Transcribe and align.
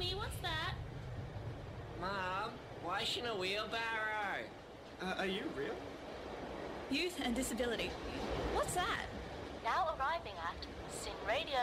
Mummy, 0.00 0.14
what's 0.14 0.36
that? 0.40 0.72
Mom, 2.00 2.52
why 2.82 3.04
should 3.04 3.26
a 3.26 3.36
wheelbarrow? 3.36 4.40
Uh, 5.02 5.14
are 5.18 5.26
you 5.26 5.42
real? 5.54 5.74
Youth 6.90 7.20
and 7.22 7.34
disability. 7.34 7.90
What's 8.54 8.74
that? 8.76 9.02
Now 9.62 9.94
arriving 9.98 10.32
at 10.38 10.56
SYN 11.02 11.12
Radio. 11.28 11.58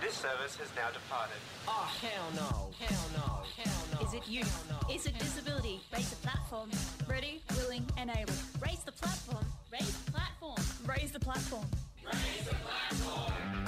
This 0.00 0.14
service 0.14 0.54
has 0.54 0.68
now 0.76 0.90
departed. 0.90 1.34
Oh, 1.66 1.92
hell 2.00 2.30
no. 2.36 2.86
Hell 2.86 3.08
no. 3.16 3.42
Hell 3.60 3.84
no. 3.94 4.06
Is 4.06 4.14
it 4.14 4.28
youth? 4.28 4.70
No. 4.70 4.94
Is 4.94 5.06
it 5.06 5.18
disability? 5.18 5.80
Raise 5.92 6.10
the 6.10 6.16
platform. 6.28 6.70
Ready, 7.08 7.42
willing, 7.56 7.84
and 7.96 8.08
able. 8.08 8.34
Raise 8.64 8.84
the 8.84 8.92
platform. 8.92 9.44
Raise 9.72 9.96
the 9.96 10.12
platform. 10.12 10.62
Raise 10.86 11.10
the 11.10 11.18
platform. 11.18 11.66
Raise 12.06 12.46
the 12.46 12.54
platform. 12.54 13.61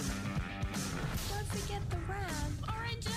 Don't 1.55 1.63
forget 1.63 1.89
the 1.89 1.97
round. 2.13 2.59
Oranges! 2.69 3.13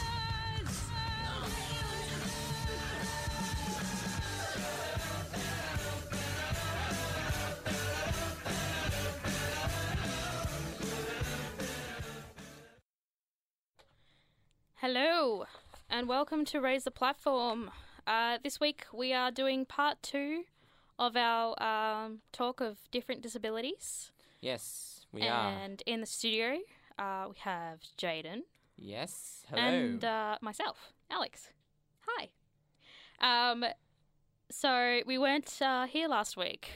Hello, 14.75 15.45
and 15.89 16.07
welcome 16.07 16.45
to 16.45 16.61
Raise 16.61 16.83
the 16.83 16.91
Platform. 16.91 17.71
Uh, 18.05 18.37
this 18.43 18.59
week 18.59 18.85
we 18.93 19.13
are 19.13 19.31
doing 19.31 19.65
part 19.65 19.97
two 20.03 20.43
of 20.99 21.17
our 21.17 21.55
um, 21.61 22.19
talk 22.31 22.61
of 22.61 22.77
different 22.91 23.23
disabilities. 23.23 24.11
Yes, 24.41 25.07
we 25.11 25.27
are. 25.27 25.49
and 25.49 25.81
in 25.87 26.01
the 26.01 26.05
studio, 26.05 26.59
uh, 26.97 27.25
we 27.29 27.35
have 27.39 27.79
Jaden 27.97 28.41
Yes. 28.77 29.43
Hello. 29.49 29.61
and 29.61 30.03
uh, 30.03 30.37
myself, 30.41 30.93
Alex. 31.09 31.49
Hi. 32.07 32.29
Um, 33.19 33.65
so 34.51 35.01
we 35.05 35.17
weren't 35.17 35.61
uh, 35.61 35.87
here 35.87 36.07
last 36.07 36.37
week. 36.37 36.69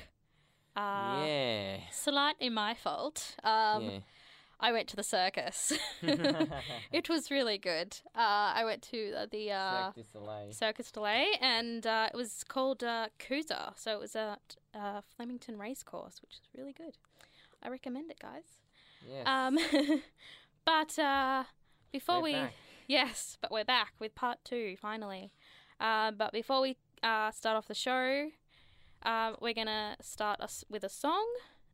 Uh, 0.76 1.24
yeah. 1.26 1.78
Slightly 1.92 2.50
my 2.50 2.74
fault. 2.74 3.36
Um, 3.44 3.84
yeah. 3.84 4.00
I 4.60 4.72
went 4.72 4.88
to 4.90 4.96
the 4.96 5.04
circus. 5.04 5.74
it 6.92 7.10
was 7.10 7.32
really 7.32 7.58
good. 7.58 7.98
Uh, 8.16 8.54
I 8.56 8.64
went 8.64 8.84
to 8.84 9.14
uh, 9.14 9.26
the 9.32 9.52
uh, 9.52 9.92
du 9.92 10.04
Soleil. 10.04 10.52
Circus 10.52 10.92
Delay, 10.92 11.26
and 11.42 11.86
uh, 11.86 12.10
it 12.14 12.16
was 12.16 12.44
called 12.48 12.84
uh, 12.84 13.08
Kooza. 13.20 13.74
So 13.76 13.94
it 13.94 14.00
was 14.00 14.16
at 14.16 14.56
uh, 14.76 15.02
Flemington 15.16 15.58
Racecourse, 15.58 16.22
which 16.22 16.34
is 16.34 16.42
really 16.56 16.74
good. 16.74 16.98
I 17.64 17.70
recommend 17.70 18.12
it, 18.12 18.20
guys. 18.20 18.60
Yes. 19.08 19.26
Um, 19.26 19.58
but 20.66 20.98
uh, 21.00 21.44
before 21.92 22.18
We're 22.18 22.24
we, 22.24 22.34
back. 22.34 22.54
yes, 22.88 23.38
but 23.42 23.52
we're 23.52 23.66
back 23.66 23.94
with 24.00 24.16
part 24.16 24.40
two 24.44 24.76
finally. 24.82 25.32
Uh, 25.80 26.12
but 26.12 26.32
before 26.32 26.62
we 26.62 26.78
uh, 27.04 27.32
start 27.32 27.58
off 27.58 27.68
the 27.68 27.74
show, 27.74 28.30
uh, 29.04 29.34
we're 29.42 29.54
gonna 29.54 29.98
start 30.02 30.40
us 30.40 30.64
with 30.70 30.84
a 30.84 30.90
song, 30.90 31.26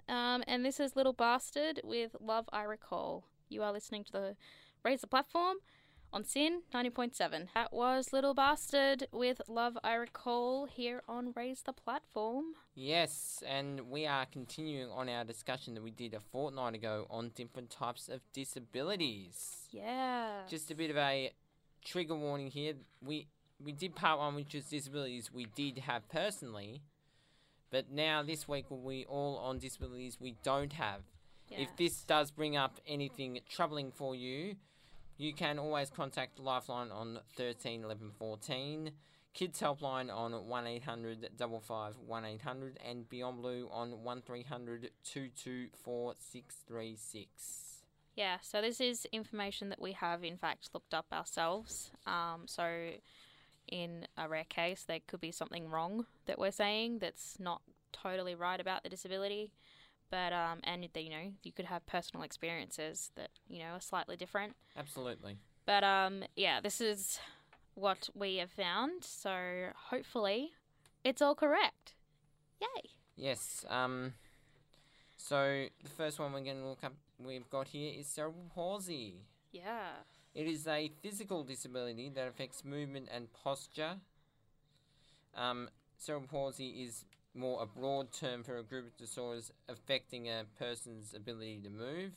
um, 0.08 0.44
and 0.48 0.64
this 0.64 0.80
is 0.80 0.96
"Little 0.96 1.14
Bastard" 1.14 1.82
with 1.84 2.16
"Love 2.20 2.48
I 2.54 2.64
Recall." 2.64 3.26
You 3.50 3.64
are 3.64 3.72
listening 3.74 4.04
to 4.06 4.12
the 4.12 4.36
Raise 4.84 5.02
the 5.02 5.08
Platform 5.08 5.58
on 6.18 6.24
SYN 6.24 6.64
ninety 6.74 6.90
point 6.90 7.16
seven. 7.16 7.48
That 7.54 7.72
was 7.72 8.12
"Little 8.12 8.34
Bastard" 8.34 9.06
with 9.12 9.40
"Love 9.48 9.78
I 9.84 9.94
Recall" 9.94 10.66
here 10.66 11.04
on 11.08 11.32
Raise 11.36 11.62
the 11.62 11.74
Platform. 11.74 12.56
Yes, 12.74 13.44
and 13.48 13.82
we 13.82 14.08
are 14.08 14.26
continuing 14.26 14.90
on 14.90 15.10
our 15.10 15.24
discussion 15.24 15.76
that 15.76 15.84
we 15.84 15.92
did 15.92 16.16
a 16.16 16.20
fortnight 16.20 16.74
ago 16.74 17.06
on 17.12 17.34
different 17.36 17.70
types 17.70 18.10
of 18.10 18.22
disabilities. 18.34 19.68
Yeah. 19.70 20.42
Just 20.50 20.72
a 20.72 20.76
bit 20.76 20.90
of 20.90 20.98
a 20.98 21.34
trigger 21.86 22.16
warning 22.16 22.48
here. 22.48 22.74
We 23.06 23.28
we 23.64 23.72
did 23.72 23.96
part 23.96 24.18
one, 24.18 24.34
which 24.34 24.56
was 24.56 24.66
disabilities 24.66 25.32
we 25.32 25.46
did 25.46 25.78
have 25.78 26.10
personally, 26.10 26.82
but 27.70 27.92
now 27.92 28.24
this 28.24 28.48
week 28.48 28.66
we 28.72 29.06
all 29.06 29.38
on 29.38 29.60
disabilities 29.60 30.18
we 30.20 30.36
don't 30.42 30.74
have. 30.74 31.02
If 31.52 31.78
this 31.78 32.04
does 32.04 32.32
bring 32.32 32.58
up 32.58 32.80
anything 32.88 33.40
troubling 33.48 33.92
for 33.92 34.16
you, 34.16 34.56
you 35.18 35.34
can 35.34 35.60
always 35.60 35.90
contact 35.90 36.40
Lifeline 36.40 36.92
on 36.92 37.20
13 37.36 37.84
11 37.84 38.12
14, 38.18 38.92
Kids 39.34 39.62
Helpline 39.62 40.14
on 40.14 40.32
1 40.48 40.68
800 40.68 41.30
55 41.38 41.98
1 42.06 42.26
800, 42.26 42.80
and 42.86 43.10
Beyond 43.10 43.42
Blue 43.42 43.70
on 43.72 44.04
1300 44.04 44.92
224 45.04 46.14
636. 46.20 47.78
Yeah, 48.16 48.38
so 48.42 48.62
this 48.62 48.82
is 48.82 49.06
information 49.12 49.70
that 49.70 49.80
we 49.80 49.92
have, 49.92 50.24
in 50.24 50.38
fact, 50.38 50.72
looked 50.74 50.96
up 50.96 51.06
ourselves. 51.14 51.92
Um, 52.08 52.46
so, 52.46 52.90
in 53.68 54.08
a 54.18 54.28
rare 54.28 54.46
case, 54.50 54.86
there 54.88 55.00
could 55.06 55.22
be 55.22 55.32
something 55.32 55.70
wrong 55.70 56.08
that 56.26 56.40
we're 56.40 56.52
saying 56.52 56.98
that's 56.98 57.40
not 57.40 57.62
totally 57.94 58.34
right 58.34 58.60
about 58.60 58.82
the 58.82 58.90
disability. 58.90 59.52
But, 60.10 60.32
um, 60.34 60.60
and, 60.64 60.88
you 60.96 61.10
know, 61.10 61.32
you 61.44 61.52
could 61.52 61.66
have 61.66 61.86
personal 61.86 62.24
experiences 62.24 63.12
that, 63.16 63.30
you 63.50 63.60
know, 63.60 63.74
are 63.74 63.82
slightly 63.82 64.16
different. 64.16 64.56
Absolutely. 64.78 65.38
But, 65.66 65.84
um, 65.84 66.24
yeah, 66.36 66.62
this 66.62 66.80
is 66.80 67.20
what 67.76 68.10
we 68.16 68.38
have 68.38 68.52
found. 68.52 69.04
So, 69.04 69.70
hopefully, 69.90 70.52
it's 71.04 71.22
all 71.22 71.36
correct. 71.36 71.96
Yay! 72.62 72.90
Yes. 73.16 73.66
Um. 73.70 74.14
So 75.18 75.66
the 75.84 75.90
first 75.90 76.20
one 76.20 76.32
we're 76.32 76.42
going 76.42 76.62
to 76.62 76.68
look 76.68 76.84
up, 76.84 76.94
we've 77.20 77.50
got 77.50 77.68
here 77.68 77.92
is 78.00 78.08
cerebral 78.08 78.46
palsy. 78.54 79.16
Yeah. 79.52 79.90
It 80.34 80.48
is 80.48 80.68
a 80.68 80.92
physical 81.02 81.44
disability 81.44 82.10
that 82.16 82.28
affects 82.28 82.64
movement 82.64 83.10
and 83.14 83.28
posture. 83.34 83.96
Um, 85.36 85.70
cerebral 85.98 86.30
palsy 86.30 86.84
is 86.84 87.04
more 87.38 87.62
a 87.62 87.66
broad 87.66 88.12
term 88.12 88.44
for 88.44 88.58
a 88.58 88.64
group 88.64 88.88
of 88.88 88.98
disorders 88.98 89.52
affecting 89.70 90.28
a 90.28 90.44
person's 90.58 91.14
ability 91.14 91.62
to 91.64 91.70
move, 91.70 92.12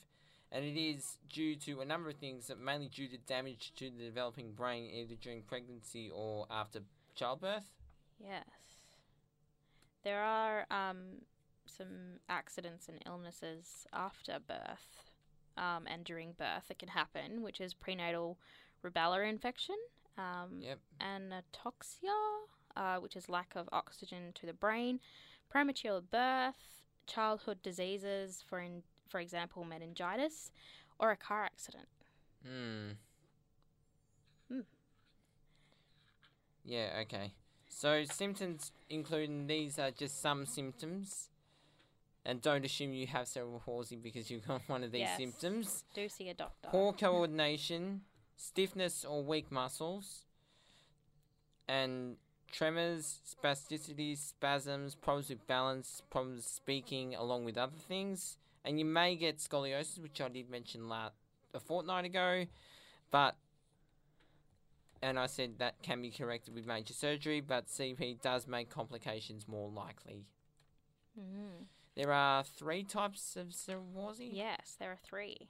and 0.50 0.64
it 0.64 0.78
is 0.80 1.18
due 1.28 1.54
to 1.56 1.80
a 1.80 1.84
number 1.84 2.08
of 2.10 2.16
things, 2.16 2.48
that 2.48 2.58
mainly 2.58 2.88
due 2.88 3.08
to 3.08 3.18
damage 3.18 3.72
to 3.76 3.90
the 3.90 4.04
developing 4.04 4.52
brain 4.52 4.90
either 4.92 5.14
during 5.14 5.42
pregnancy 5.42 6.10
or 6.12 6.46
after 6.50 6.80
childbirth. 7.14 7.70
Yes. 8.18 8.44
There 10.02 10.22
are 10.22 10.66
um, 10.70 11.22
some 11.66 12.18
accidents 12.28 12.88
and 12.88 12.98
illnesses 13.06 13.86
after 13.92 14.38
birth 14.46 15.10
um, 15.56 15.86
and 15.86 16.04
during 16.04 16.32
birth 16.32 16.68
that 16.68 16.78
can 16.78 16.88
happen, 16.88 17.42
which 17.42 17.60
is 17.60 17.74
prenatal 17.74 18.38
rubella 18.84 19.28
infection, 19.28 19.76
um, 20.16 20.60
Yep. 20.60 20.78
anatoxia, 21.00 22.16
uh, 22.76 22.96
which 22.96 23.16
is 23.16 23.28
lack 23.28 23.52
of 23.56 23.68
oxygen 23.72 24.32
to 24.34 24.46
the 24.46 24.52
brain, 24.52 25.00
premature 25.48 26.00
birth, 26.00 26.82
childhood 27.06 27.62
diseases, 27.62 28.42
for, 28.46 28.60
in, 28.60 28.82
for 29.08 29.20
example, 29.20 29.64
meningitis, 29.64 30.50
or 30.98 31.10
a 31.10 31.16
car 31.16 31.44
accident. 31.44 31.88
Hmm. 32.44 32.92
Hmm. 34.50 34.60
Yeah, 36.64 37.00
okay. 37.02 37.32
So 37.68 38.04
symptoms 38.04 38.72
including 38.88 39.46
these 39.46 39.78
are 39.78 39.90
just 39.90 40.20
some 40.20 40.46
symptoms. 40.46 41.30
And 42.24 42.42
don't 42.42 42.64
assume 42.66 42.92
you 42.92 43.06
have 43.06 43.28
cerebral 43.28 43.62
palsy 43.64 43.96
because 43.96 44.30
you've 44.30 44.46
got 44.46 44.60
one 44.68 44.84
of 44.84 44.92
these 44.92 45.00
Yes. 45.00 45.16
symptoms. 45.16 45.84
Do 45.94 46.08
see 46.08 46.28
a 46.28 46.34
doctor. 46.34 46.68
Poor 46.68 46.92
coordination, 46.92 48.02
stiffness 48.36 49.04
or 49.06 49.22
weak 49.22 49.50
muscles, 49.50 50.26
and 51.66 52.18
tremors, 52.50 53.20
spasticity, 53.26 54.16
spasms, 54.16 54.94
problems 54.94 55.30
with 55.30 55.46
balance, 55.46 56.02
problems 56.10 56.44
speaking, 56.46 57.14
along 57.14 57.44
with 57.44 57.56
other 57.56 57.76
things. 57.76 58.38
And 58.64 58.78
you 58.78 58.84
may 58.84 59.16
get 59.16 59.38
scoliosis, 59.38 59.98
which 59.98 60.20
I 60.20 60.28
did 60.28 60.50
mention 60.50 60.88
la- 60.88 61.10
a 61.54 61.60
fortnight 61.60 62.04
ago, 62.04 62.46
but 63.10 63.36
and 65.02 65.18
I 65.18 65.26
said 65.26 65.58
that 65.58 65.80
can 65.82 66.02
be 66.02 66.10
corrected 66.10 66.54
with 66.54 66.66
major 66.66 66.92
surgery, 66.92 67.40
but 67.40 67.68
CP 67.68 68.20
does 68.20 68.46
make 68.46 68.68
complications 68.68 69.48
more 69.48 69.70
likely. 69.70 70.26
Mhm. 71.18 71.66
There 71.94 72.12
are 72.12 72.44
three 72.44 72.84
types 72.84 73.34
of 73.36 73.54
cerebral 73.54 74.04
palsy. 74.08 74.26
Yes, 74.26 74.76
there 74.78 74.90
are 74.90 74.96
three. 74.96 75.48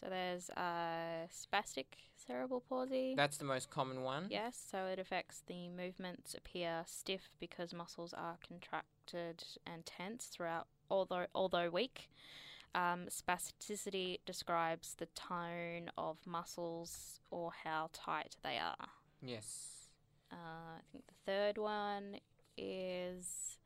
So 0.00 0.08
there's 0.08 0.50
uh, 0.50 1.26
spastic 1.32 1.86
cerebral 2.16 2.62
palsy. 2.68 3.14
That's 3.16 3.36
the 3.38 3.44
most 3.44 3.70
common 3.70 4.02
one. 4.02 4.26
yes, 4.30 4.62
so 4.70 4.86
it 4.86 4.98
affects 4.98 5.42
the 5.46 5.68
movements 5.68 6.34
appear 6.34 6.82
stiff 6.86 7.30
because 7.40 7.72
muscles 7.72 8.12
are 8.12 8.36
contracted 8.46 9.44
and 9.66 9.86
tense 9.86 10.26
throughout, 10.26 10.66
although 10.90 11.26
although 11.34 11.70
weak. 11.70 12.08
Um, 12.74 13.06
spasticity 13.08 14.18
describes 14.26 14.96
the 14.96 15.06
tone 15.14 15.90
of 15.96 16.18
muscles 16.26 17.20
or 17.30 17.50
how 17.64 17.88
tight 17.94 18.36
they 18.42 18.58
are. 18.58 18.88
Yes. 19.22 19.88
Uh, 20.30 20.76
I 20.76 20.80
think 20.92 21.04
the 21.06 21.14
third 21.24 21.56
one 21.56 22.16
is, 22.58 23.56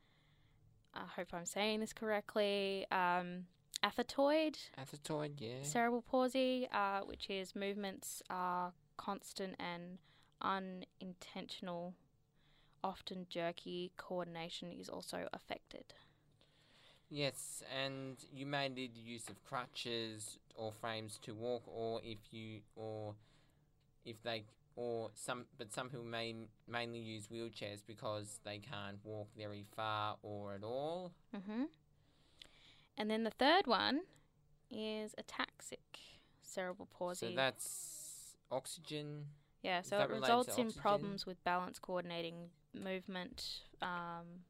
I 0.93 1.01
hope 1.13 1.33
I'm 1.33 1.45
saying 1.45 1.81
this 1.81 1.91
correctly, 1.91 2.85
um, 2.89 3.47
athetoid 3.83 4.57
Athetoid, 4.77 5.39
yeah. 5.39 5.63
cerebral 5.63 6.01
palsy, 6.01 6.67
uh, 6.71 7.01
which 7.01 7.29
is 7.29 7.55
movements 7.55 8.21
are 8.29 8.73
constant 8.97 9.55
and 9.59 9.97
unintentional, 10.41 11.93
often 12.83 13.25
jerky. 13.29 13.91
Coordination 13.97 14.71
is 14.71 14.89
also 14.89 15.27
affected. 15.33 15.93
Yes, 17.09 17.61
and 17.83 18.17
you 18.33 18.45
may 18.45 18.69
need 18.69 18.95
the 18.95 19.01
use 19.01 19.27
of 19.27 19.43
crutches 19.43 20.37
or 20.55 20.71
frames 20.71 21.19
to 21.23 21.33
walk, 21.33 21.63
or 21.67 21.99
if 22.03 22.19
you, 22.31 22.61
or 22.75 23.15
if 24.05 24.21
they, 24.23 24.45
or 24.77 25.09
some, 25.13 25.45
but 25.57 25.73
some 25.73 25.89
people 25.89 26.05
may 26.05 26.33
mainly 26.69 26.99
use 26.99 27.27
wheelchairs 27.27 27.81
because 27.85 28.39
they 28.45 28.59
can't 28.59 28.97
walk 29.03 29.27
very 29.37 29.65
far 29.75 30.15
or 30.23 30.53
at 30.53 30.63
all. 30.63 31.11
Mm 31.35 31.43
hmm 31.43 31.63
And 32.97 33.09
then 33.09 33.23
the 33.23 33.31
third 33.31 33.67
one 33.67 34.01
is 34.69 35.13
ataxic 35.19 35.77
cerebral 36.41 36.87
palsy. 36.97 37.29
So 37.29 37.35
that's 37.35 38.35
oxygen. 38.51 39.25
yeah, 39.63 39.81
so 39.81 39.99
it 39.99 40.09
results 40.09 40.57
in 40.57 40.71
problems 40.71 41.25
with 41.25 41.43
balance, 41.43 41.79
coordinating 41.79 42.49
movement. 42.73 43.61
Um, 43.81 44.45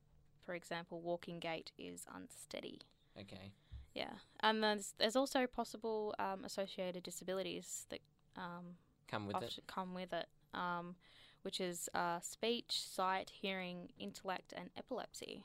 for 0.45 0.55
example, 0.55 1.01
walking 1.01 1.39
gait 1.39 1.71
is 1.77 2.05
unsteady. 2.13 2.79
Okay. 3.19 3.51
Yeah, 3.93 4.13
and 4.39 4.63
there's 4.63 4.93
there's 4.97 5.15
also 5.15 5.47
possible 5.47 6.15
um, 6.17 6.43
associated 6.45 7.03
disabilities 7.03 7.85
that 7.89 7.99
um, 8.37 8.77
Come 9.07 9.27
with 9.27 9.41
it. 9.43 9.59
come 9.67 9.93
with 9.93 10.13
it, 10.13 10.27
um, 10.53 10.95
which 11.41 11.59
is 11.59 11.89
uh, 11.93 12.19
speech, 12.21 12.81
sight, 12.81 13.29
hearing, 13.41 13.89
intellect, 13.99 14.53
and 14.55 14.69
epilepsy. 14.77 15.43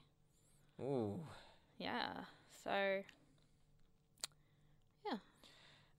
Ooh. 0.80 1.20
Yeah, 1.76 2.12
so 2.66 3.02
yeah. 5.06 5.18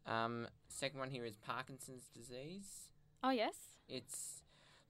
Um, 0.06 0.48
second 0.68 1.00
one 1.00 1.10
here 1.10 1.24
is 1.26 1.36
Parkinson's 1.38 2.10
disease. 2.14 2.90
oh 3.24 3.30
yes, 3.30 3.56
It's 3.88 4.42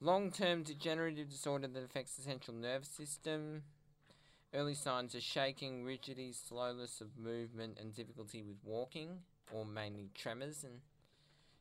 long-term 0.02 0.64
degenerative 0.64 1.30
disorder 1.30 1.68
that 1.68 1.84
affects 1.84 2.16
the 2.16 2.24
central 2.24 2.56
nervous 2.58 2.90
system. 2.90 3.64
Early 4.54 4.74
signs 4.74 5.14
are 5.14 5.22
shaking, 5.22 5.84
rigidity, 5.84 6.32
slowness 6.34 7.02
of 7.02 7.18
movement, 7.18 7.78
and 7.80 7.94
difficulty 7.94 8.42
with 8.42 8.58
walking, 8.64 9.20
or 9.52 9.66
mainly 9.66 10.10
tremors. 10.16 10.64
And 10.64 10.82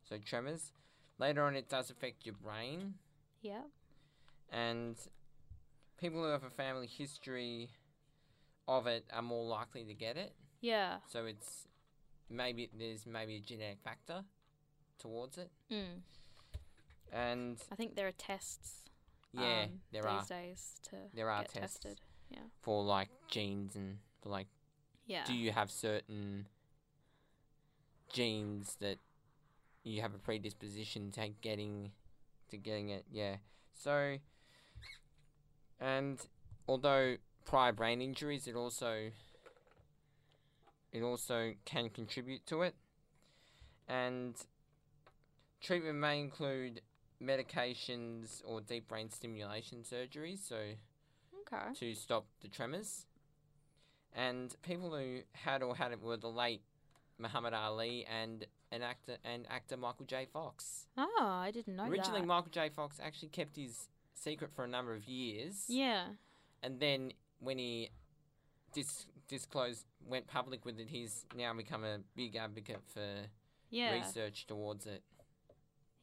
so 0.08 0.16
tremors. 0.24 0.72
Later 1.18 1.42
on, 1.42 1.56
it 1.56 1.68
does 1.68 1.90
affect 1.90 2.24
your 2.26 2.34
brain, 2.34 2.94
yeah, 3.42 3.62
and 4.50 4.96
people 5.98 6.22
who 6.22 6.28
have 6.28 6.44
a 6.44 6.50
family 6.50 6.86
history 6.86 7.70
of 8.68 8.86
it 8.86 9.04
are 9.12 9.22
more 9.22 9.44
likely 9.44 9.84
to 9.84 9.94
get 9.94 10.16
it. 10.16 10.34
yeah, 10.60 10.98
So 11.08 11.26
it's 11.26 11.66
maybe 12.28 12.68
there's 12.76 13.06
maybe 13.06 13.36
a 13.36 13.40
genetic 13.40 13.78
factor 13.84 14.24
towards 14.98 15.38
it, 15.38 15.50
mm. 15.70 16.00
and 17.12 17.58
I 17.70 17.74
think 17.76 17.94
there 17.96 18.06
are 18.08 18.12
tests. 18.12 18.82
yeah, 19.32 19.64
um, 19.64 19.80
there 19.92 20.02
these 20.02 20.10
are 20.10 20.24
days 20.24 20.74
to 20.90 20.96
there 21.14 21.30
are 21.30 21.42
get 21.42 21.52
tests. 21.52 21.78
tested. 21.80 22.00
for 22.62 22.82
like 22.82 23.10
genes 23.28 23.76
and 23.76 23.98
for 24.22 24.30
like 24.30 24.48
Yeah, 25.06 25.24
do 25.26 25.34
you 25.34 25.52
have 25.52 25.70
certain 25.70 26.46
genes 28.12 28.76
that 28.80 28.98
you 29.84 30.00
have 30.02 30.14
a 30.14 30.18
predisposition 30.18 31.10
to 31.12 31.28
getting 31.40 31.92
to 32.50 32.56
getting 32.56 32.88
it 32.88 33.04
yeah 33.10 33.36
so 33.74 34.16
and 35.80 36.18
although 36.68 37.16
prior 37.46 37.72
brain 37.72 38.02
injuries 38.02 38.46
it 38.46 38.54
also 38.54 39.10
it 40.92 41.02
also 41.02 41.52
can 41.64 41.88
contribute 41.88 42.44
to 42.46 42.62
it 42.62 42.74
and 43.88 44.34
treatment 45.60 45.96
may 45.98 46.20
include 46.20 46.82
medications 47.22 48.42
or 48.44 48.60
deep 48.60 48.88
brain 48.88 49.08
stimulation 49.08 49.78
surgeries 49.82 50.46
so 50.46 50.56
okay. 51.52 51.72
to 51.74 51.94
stop 51.94 52.26
the 52.40 52.48
tremors. 52.48 53.06
And 54.14 54.54
people 54.62 54.90
who 54.96 55.20
had 55.32 55.62
or 55.62 55.76
had 55.76 55.92
it 55.92 56.02
were 56.02 56.16
the 56.16 56.28
late 56.28 56.62
Muhammad 57.18 57.52
Ali 57.52 58.06
and 58.06 58.46
an 58.72 58.82
actor 58.82 59.16
and 59.24 59.46
actor 59.50 59.76
Michael 59.76 60.06
J. 60.06 60.26
Fox. 60.32 60.86
Oh, 60.96 61.14
I 61.20 61.50
didn't 61.50 61.76
know 61.76 61.84
Originally, 61.84 62.20
that. 62.20 62.26
Michael 62.26 62.50
J. 62.50 62.70
Fox 62.70 62.98
actually 63.02 63.28
kept 63.28 63.56
his 63.56 63.88
secret 64.14 64.50
for 64.54 64.64
a 64.64 64.68
number 64.68 64.94
of 64.94 65.04
years. 65.04 65.64
yeah, 65.68 66.06
And 66.62 66.80
then 66.80 67.12
when 67.40 67.58
he 67.58 67.90
dis- 68.72 69.06
disclosed, 69.28 69.86
went 70.06 70.26
public 70.26 70.64
with 70.64 70.78
it, 70.78 70.88
he's 70.88 71.24
now 71.36 71.52
become 71.54 71.84
a 71.84 71.98
big 72.14 72.36
advocate 72.36 72.82
for 72.92 73.06
yeah, 73.70 73.92
research 73.92 74.46
towards 74.46 74.86
it. 74.86 75.02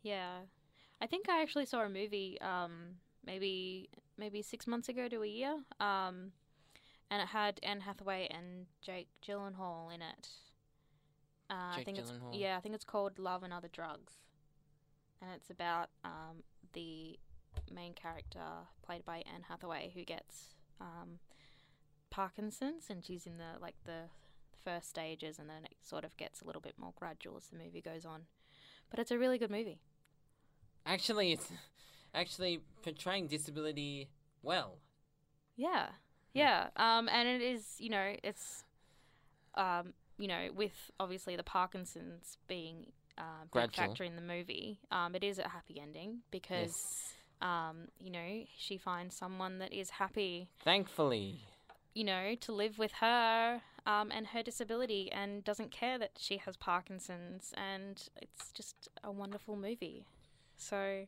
yeah. 0.02 0.40
I 1.02 1.08
think 1.08 1.28
I 1.28 1.42
actually 1.42 1.66
saw 1.66 1.82
a 1.82 1.90
movie, 1.90 2.40
um, 2.40 2.96
maybe 3.26 3.90
maybe 4.18 4.42
six 4.42 4.68
months 4.68 4.88
ago 4.88 5.10
to 5.10 5.24
a 5.24 5.28
year, 5.28 5.56
um, 5.80 6.32
and 7.12 7.22
it 7.22 7.28
had 7.28 7.60
Anne 7.62 7.82
Hathaway 7.82 8.30
and 8.32 8.68
Jake 8.82 9.10
Gyllenhaal 9.28 9.94
in 9.94 10.02
it. 10.02 10.30
Uh, 11.50 11.56
I 11.56 11.76
Jake 11.78 11.86
think 11.86 11.98
it's 11.98 12.12
Gyllenhaal. 12.12 12.40
yeah, 12.40 12.56
I 12.56 12.62
think 12.62 12.74
it's 12.74 12.86
called 12.86 13.20
Love 13.20 13.44
and 13.44 13.52
Other 13.52 13.68
Drugs, 13.68 14.14
and 15.22 15.30
it's 15.36 15.50
about 15.50 15.90
um, 16.06 16.44
the 16.72 17.20
main 17.74 17.94
character 17.94 18.40
played 18.86 19.04
by 19.04 19.18
Anne 19.18 19.44
Hathaway 19.50 19.92
who 19.94 20.04
gets 20.06 20.56
um, 20.82 21.20
Parkinson's, 22.10 22.86
and 22.90 23.04
she's 23.04 23.26
in 23.26 23.38
the 23.38 23.60
like 23.62 23.76
the 23.86 24.10
first 24.64 24.90
stages, 24.90 25.40
and 25.40 25.50
then 25.50 25.66
it 25.66 25.76
sort 25.82 26.04
of 26.04 26.16
gets 26.18 26.42
a 26.42 26.46
little 26.46 26.62
bit 26.62 26.76
more 26.78 26.94
gradual 26.96 27.38
as 27.38 27.48
the 27.48 27.58
movie 27.58 27.82
goes 27.82 28.06
on. 28.06 28.24
But 28.90 29.00
it's 29.00 29.12
a 29.12 29.18
really 29.18 29.38
good 29.38 29.52
movie. 29.52 29.80
Actually, 30.86 31.32
it's 31.32 31.52
actually 32.14 32.62
portraying 32.82 33.28
disability 33.28 34.10
well. 34.42 34.78
Yeah, 35.56 35.88
yeah. 36.34 36.68
Um, 36.76 37.10
and 37.10 37.28
it 37.28 37.42
is, 37.42 37.76
you 37.80 37.90
know, 37.90 38.16
it's, 38.24 38.64
um, 39.56 39.94
you 40.18 40.28
know, 40.28 40.50
with 40.56 40.92
obviously 41.00 41.36
the 41.36 41.44
Parkinson's 41.44 42.38
being 42.48 42.88
a 43.18 43.46
big 43.54 43.76
factor 43.76 44.04
in 44.04 44.16
the 44.16 44.22
movie. 44.22 44.80
Um, 44.92 45.16
it 45.16 45.24
is 45.24 45.40
a 45.40 45.48
happy 45.48 45.80
ending 45.80 46.20
because, 46.32 47.14
um, 47.44 47.90
you 48.00 48.10
know, 48.10 48.46
she 48.58 48.78
finds 48.78 49.16
someone 49.16 49.60
that 49.60 49.72
is 49.72 49.92
happy, 49.92 50.50
Thankfully. 50.64 51.42
you 51.94 52.04
know, 52.04 52.34
to 52.42 52.52
live 52.52 52.80
with 52.80 52.94
her. 52.94 53.62
Um, 53.86 54.12
and 54.16 54.28
her 54.28 54.42
disability, 54.42 55.12
and 55.12 55.44
doesn't 55.44 55.70
care 55.72 56.00
that 56.00 56.12
she 56.18 56.38
has 56.38 56.56
Parkinson's, 56.56 57.54
and 57.58 58.02
it's 58.22 58.54
just 58.54 58.88
a 59.04 59.12
wonderful 59.12 59.58
movie. 59.58 60.06
So, 60.56 61.06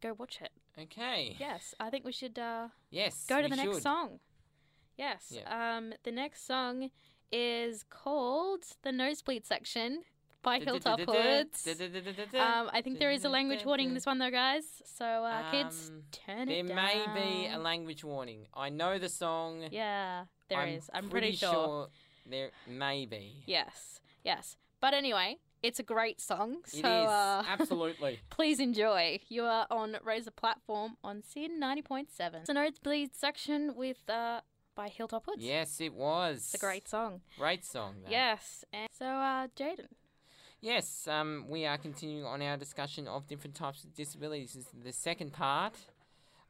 go 0.00 0.14
watch 0.14 0.38
it. 0.40 0.50
Okay. 0.80 1.36
Yes, 1.38 1.74
I 1.78 1.90
think 1.90 2.06
we 2.06 2.12
should 2.12 2.38
uh, 2.38 2.68
Yes. 2.90 3.26
go 3.28 3.42
to 3.42 3.48
the 3.48 3.56
next 3.56 3.82
song. 3.82 4.20
Yes. 4.96 5.36
Um, 5.46 5.92
the 6.04 6.10
next 6.10 6.46
song 6.46 6.90
is 7.30 7.82
called 7.82 8.64
"The 8.82 8.92
Nosebleed 8.92 9.44
Section" 9.44 10.04
by 10.46 10.60
Hilltop 10.60 11.00
Hoods. 11.00 11.66
Um, 12.34 12.70
I 12.72 12.80
think 12.80 13.00
there 13.00 13.10
is 13.10 13.24
a 13.24 13.28
language 13.28 13.64
warning 13.66 13.88
in 13.88 13.94
this 13.94 14.06
one, 14.06 14.18
though, 14.18 14.30
guys. 14.30 14.64
So, 14.84 15.04
uh, 15.04 15.50
kids, 15.50 15.90
turn 16.12 16.46
There 16.46 16.58
it 16.58 16.68
down. 16.68 16.76
may 16.76 17.04
be 17.20 17.48
a 17.52 17.58
language 17.58 18.04
warning. 18.04 18.46
I 18.54 18.68
know 18.70 18.96
the 18.98 19.08
song. 19.08 19.64
Yeah, 19.72 20.24
there 20.48 20.60
I'm 20.60 20.68
is. 20.68 20.88
I'm 20.94 21.08
pretty, 21.10 21.32
sure. 21.32 21.88
there 22.24 22.50
may 22.68 23.06
be. 23.06 23.42
Yes, 23.46 24.00
yes. 24.24 24.56
But 24.80 24.94
anyway, 24.94 25.38
it's 25.64 25.80
a 25.80 25.82
great 25.82 26.20
song. 26.20 26.58
So, 26.66 26.78
It 26.78 26.86
is 26.86 27.08
uh, 27.10 27.42
absolutely. 27.48 28.20
please 28.30 28.60
enjoy. 28.60 29.18
You 29.28 29.44
are 29.44 29.66
on 29.68 29.96
Razor 30.04 30.30
Platform 30.30 30.96
on 31.02 31.24
SYN 31.24 31.60
90.7. 31.60 32.44
The 32.46 32.54
Nosebleed 32.54 33.16
Section 33.16 33.74
with 33.74 34.08
uh, 34.08 34.42
by 34.76 34.88
Hilltop 34.90 35.24
Hoods. 35.26 35.42
yes, 35.42 35.80
it 35.80 35.92
was. 35.92 36.36
It's 36.36 36.54
a 36.54 36.58
great 36.58 36.86
song. 36.88 37.22
great 37.36 37.64
song. 37.64 37.96
That. 38.04 38.12
Yes. 38.12 38.64
And 38.72 38.88
so, 38.96 39.06
uh, 39.06 39.48
Jaden. 39.58 39.88
Yes. 40.60 41.06
Um, 41.06 41.46
we 41.48 41.66
are 41.66 41.78
continuing 41.78 42.24
on 42.24 42.42
our 42.42 42.56
discussion 42.56 43.06
of 43.06 43.26
different 43.28 43.54
types 43.54 43.84
of 43.84 43.94
disabilities. 43.94 44.54
This 44.54 44.66
is 44.66 44.84
the 44.84 44.92
second 44.92 45.32
part 45.32 45.74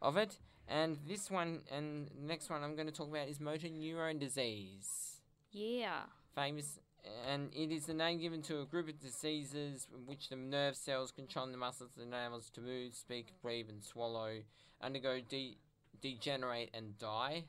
of 0.01 0.17
it, 0.17 0.39
and 0.69 0.99
this 1.07 1.31
one 1.31 1.61
and 1.71 2.09
next 2.19 2.49
one 2.49 2.63
I'm 2.63 2.75
going 2.77 2.87
to 2.87 2.93
talk 2.93 3.09
about 3.09 3.29
is 3.29 3.41
motor 3.41 3.69
neuron 3.69 4.19
disease. 4.19 5.21
Yeah. 5.53 6.03
famous, 6.35 6.79
and 7.27 7.51
it 7.55 7.73
is 7.73 7.87
the 7.87 7.95
name 7.95 8.21
given 8.21 8.43
to 8.43 8.61
a 8.61 8.67
group 8.67 8.89
of 8.89 9.01
diseases 9.01 9.87
in 9.95 10.07
which 10.07 10.29
the 10.29 10.37
nerve 10.37 10.77
cells 10.77 11.11
controlling 11.11 11.53
the 11.53 11.59
muscles 11.59 11.93
and 12.01 12.15
animals 12.15 12.51
to 12.55 12.61
move, 12.61 12.95
speak, 12.95 13.33
breathe, 13.43 13.69
and 13.69 13.83
swallow 13.83 14.43
undergo 14.83 15.21
de- 15.29 15.57
degenerate 16.03 16.71
and 16.75 16.99
die. 16.99 17.45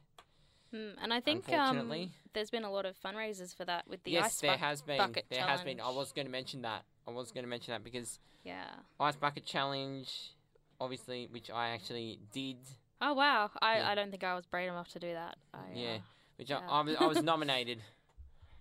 Hmm, 0.71 0.89
and 1.01 1.13
I 1.13 1.19
think 1.21 1.51
um, 1.53 2.09
there's 2.33 2.49
been 2.49 2.63
a 2.65 2.71
lot 2.71 2.85
of 2.85 2.95
fundraisers 2.99 3.55
for 3.55 3.63
that 3.65 3.87
with 3.87 4.03
the 4.03 4.11
yes, 4.11 4.25
ice 4.25 4.41
there 4.41 4.51
buck- 4.51 4.59
has 4.59 4.81
been. 4.81 4.97
bucket 4.97 5.25
There 5.29 5.39
challenge. 5.39 5.59
has 5.59 5.63
been. 5.65 5.79
I 5.81 5.89
was 5.89 6.11
going 6.11 6.25
to 6.25 6.31
mention 6.31 6.61
that. 6.63 6.83
I 7.07 7.11
was 7.11 7.31
going 7.31 7.43
to 7.45 7.49
mention 7.49 7.71
that 7.73 7.83
because 7.83 8.19
Yeah. 8.43 8.65
ice 8.99 9.15
bucket 9.15 9.45
challenge, 9.45 10.33
obviously, 10.79 11.27
which 11.31 11.49
I 11.49 11.69
actually 11.69 12.19
did. 12.33 12.57
Oh 12.99 13.13
wow. 13.13 13.49
I, 13.61 13.77
Yeah. 13.77 13.89
I 13.91 13.95
don't 13.95 14.11
think 14.11 14.23
I 14.25 14.35
was 14.35 14.45
brave 14.45 14.69
enough 14.69 14.89
to 14.89 14.99
do 14.99 15.13
that. 15.13 15.37
I, 15.53 15.57
Yeah, 15.73 15.93
Uh, 15.95 15.99
which 16.35 16.49
yeah. 16.49 16.59
I, 16.69 16.79
I, 16.79 16.81
was, 16.83 16.95
I 16.99 17.05
was 17.05 17.23
nominated. 17.31 17.81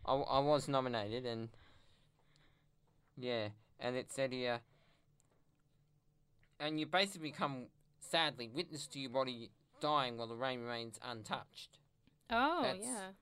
I, 0.05 0.15
I 0.15 0.39
was 0.39 0.69
nominated, 0.69 1.27
and 1.27 1.49
yeah, 3.17 3.49
and 3.81 3.97
it 3.97 4.13
said 4.13 4.33
here, 4.33 4.61
and 6.61 6.79
you 6.79 6.87
basically 6.87 7.31
become 7.31 7.67
sadly 7.99 8.49
witness 8.49 8.87
to 8.89 9.01
your 9.01 9.11
body 9.11 9.51
dying 9.81 10.17
while 10.17 10.29
the 10.29 10.37
rain 10.37 10.61
remains 10.63 10.99
untouched. 11.03 11.79
Oh, 12.31 12.63
That's- 12.63 12.85
yeah. 12.85 13.13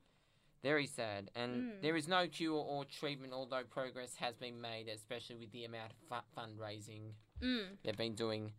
Very 0.63 0.87
sad, 0.87 1.31
and 1.35 1.75
Mm. 1.75 1.83
there 1.83 1.95
is 1.95 2.09
no 2.09 2.27
cure 2.27 2.55
or 2.57 2.87
treatment, 2.87 3.35
although 3.35 3.65
progress 3.65 4.17
has 4.17 4.35
been 4.37 4.63
made, 4.63 4.89
especially 4.89 5.37
with 5.37 5.53
the 5.53 5.65
amount 5.67 5.93
of 5.93 5.99
fu- 6.09 6.41
fundraising 6.41 7.13
Mm. 7.41 7.77
they've 7.83 7.97
been 7.99 8.15
doing. 8.15 8.55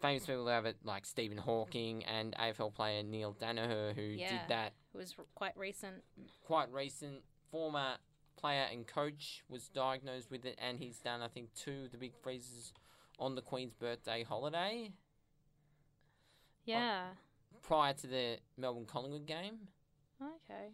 Famous 0.00 0.26
people 0.26 0.46
have 0.46 0.64
it, 0.66 0.76
like 0.84 1.04
Stephen 1.04 1.38
Hawking 1.38 2.04
and 2.04 2.34
AFL 2.38 2.70
player 2.70 3.02
Neale 3.02 3.34
Daniher, 3.34 3.94
who 3.94 4.02
Yeah. 4.02 4.38
did 4.42 4.48
that 4.48 4.74
It 4.94 4.96
was 4.98 5.14
quite 5.34 5.56
recent. 5.56 6.04
quite 6.42 6.70
recent. 6.70 7.24
Former 7.50 7.98
player 8.36 8.64
and 8.70 8.86
coach 8.86 9.42
was 9.48 9.68
diagnosed 9.70 10.30
with 10.30 10.44
it, 10.44 10.56
and 10.58 10.78
he's 10.78 11.00
done, 11.00 11.20
I 11.20 11.26
think, 11.28 11.52
two 11.54 11.86
of 11.86 11.90
the 11.90 11.98
big 11.98 12.14
freezes 12.14 12.72
on 13.18 13.34
the 13.34 13.42
Queen's 13.42 13.74
birthday 13.74 14.22
holiday 14.22 14.92
Yeah. 16.64 17.16
Prior 17.66 17.92
to 17.94 18.06
the 18.06 18.38
Melbourne 18.56 18.86
Collingwood 18.86 19.26
game. 19.26 19.68
Okay. 20.20 20.68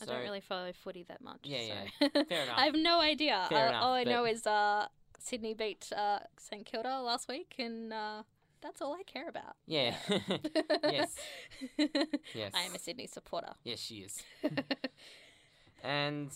I 0.00 0.04
So- 0.04 0.12
don't 0.12 0.22
really 0.22 0.40
follow 0.40 0.72
footy 0.72 1.02
that 1.04 1.20
much. 1.20 1.40
Yeah, 1.44 1.84
so. 2.00 2.08
Fair 2.28 2.42
enough. 2.44 2.56
I 2.58 2.64
have 2.66 2.74
no 2.74 3.00
idea. 3.00 3.46
Fair 3.48 3.66
Uh, 3.66 3.68
enough, 3.70 3.82
all 3.84 3.92
I 3.92 4.04
know 4.04 4.24
is 4.24 4.46
uh, 4.46 4.86
Sydney 5.18 5.54
beat 5.54 5.90
uh, 5.94 6.20
St 6.38 6.64
Kilda 6.64 7.00
last 7.02 7.28
week, 7.28 7.54
and 7.58 7.92
uh, 7.92 8.22
that's 8.62 8.80
all 8.80 8.94
I 8.94 9.02
care 9.02 9.28
about. 9.28 9.56
Yeah. 9.66 9.94
yes. 10.84 11.16
Yes. 12.34 12.52
I 12.54 12.62
am 12.62 12.74
a 12.74 12.78
Sydney 12.78 13.06
supporter. 13.06 13.52
Yes, 13.64 13.80
she 13.80 13.96
is. 13.96 14.22
and 15.82 16.30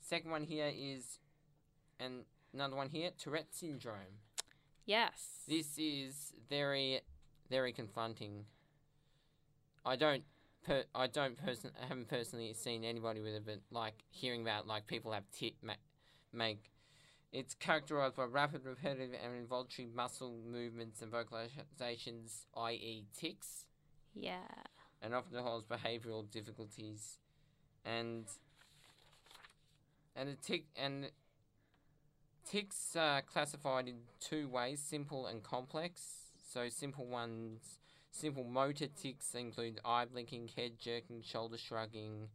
second 0.00 0.30
one 0.30 0.42
here 0.44 0.70
is, 0.74 1.18
and 2.00 2.24
another 2.54 2.76
one 2.76 2.88
here, 2.88 3.10
Tourette 3.18 3.54
syndrome. 3.54 4.20
yes. 4.86 5.42
This 5.46 5.78
is 5.78 6.32
very, 6.48 7.00
very 7.50 7.72
confronting. 7.72 8.46
I 9.86 9.94
don't, 9.96 10.24
per, 10.64 10.82
I 10.94 11.06
don't 11.06 11.38
person, 11.38 11.70
I 11.80 11.86
haven't 11.86 12.08
personally 12.08 12.52
seen 12.54 12.84
anybody 12.84 13.20
with 13.20 13.34
it, 13.34 13.44
but 13.46 13.60
like 13.70 13.94
hearing 14.10 14.42
about 14.42 14.66
like 14.66 14.86
people 14.88 15.12
have 15.12 15.22
tic 15.30 15.54
ma- 15.62 15.74
make. 16.32 16.72
It's 17.32 17.54
characterized 17.54 18.16
by 18.16 18.24
rapid, 18.24 18.64
repetitive, 18.64 19.10
and 19.22 19.36
involuntary 19.36 19.88
muscle 19.94 20.40
movements 20.44 21.02
and 21.02 21.12
vocalizations, 21.12 22.46
i.e., 22.56 23.04
tics 23.16 23.66
Yeah. 24.14 24.40
and 25.02 25.14
often 25.14 25.38
holds 25.38 25.64
behavioural 25.66 26.28
difficulties, 26.30 27.18
and 27.84 28.24
and 30.16 30.28
the 30.30 30.34
tick 30.36 30.64
and 30.76 31.10
ticks 32.48 32.96
are 32.96 33.22
classified 33.22 33.86
in 33.88 33.96
two 34.20 34.48
ways: 34.48 34.80
simple 34.80 35.26
and 35.26 35.42
complex. 35.42 36.32
So 36.52 36.68
simple 36.70 37.06
ones, 37.06 37.80
simple 38.16 38.44
motor 38.44 38.86
ticks 38.86 39.34
include 39.34 39.80
eye 39.84 40.06
blinking, 40.06 40.48
head 40.56 40.78
jerking, 40.78 41.22
shoulder 41.22 41.58
shrugging, 41.58 42.28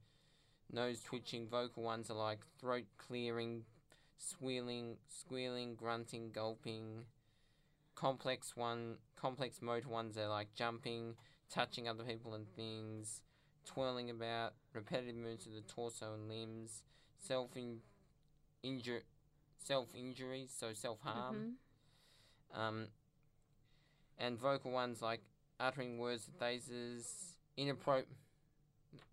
nose 0.72 1.02
twitching. 1.02 1.48
Vocal 1.48 1.84
ones 1.84 2.10
are 2.10 2.18
like 2.18 2.40
throat 2.60 2.86
clearing, 2.98 3.64
squealing, 4.18 4.98
squealing, 5.08 5.76
grunting, 5.76 6.32
gulping. 6.32 7.06
Complex 7.96 8.56
one, 8.56 8.98
complex 9.16 9.62
motor 9.62 9.90
ones 9.90 10.18
are 10.18 10.28
like 10.28 10.54
jumping, 10.56 11.16
touching 11.50 11.88
other 11.88 12.04
people 12.04 12.34
and 12.34 12.48
things, 12.56 13.22
twirling 13.66 14.10
about, 14.10 14.54
repetitive 14.74 15.16
movements 15.16 15.46
of 15.46 15.54
the 15.54 15.62
torso 15.62 16.14
and 16.14 16.28
limbs, 16.28 16.84
self 17.20 17.56
in, 17.56 17.82
self 19.58 19.94
injury, 19.96 20.48
so 20.48 20.74
self 20.74 21.00
harm, 21.02 21.58
Mhm. 22.54 22.58
um, 22.60 22.88
and 24.18 24.40
vocal 24.40 24.72
ones 24.72 25.02
like 25.02 25.22
uttering 25.62 25.98
words 26.00 26.26
with 26.28 26.36
phrases, 26.38 27.38
inappropriate, 27.58 28.08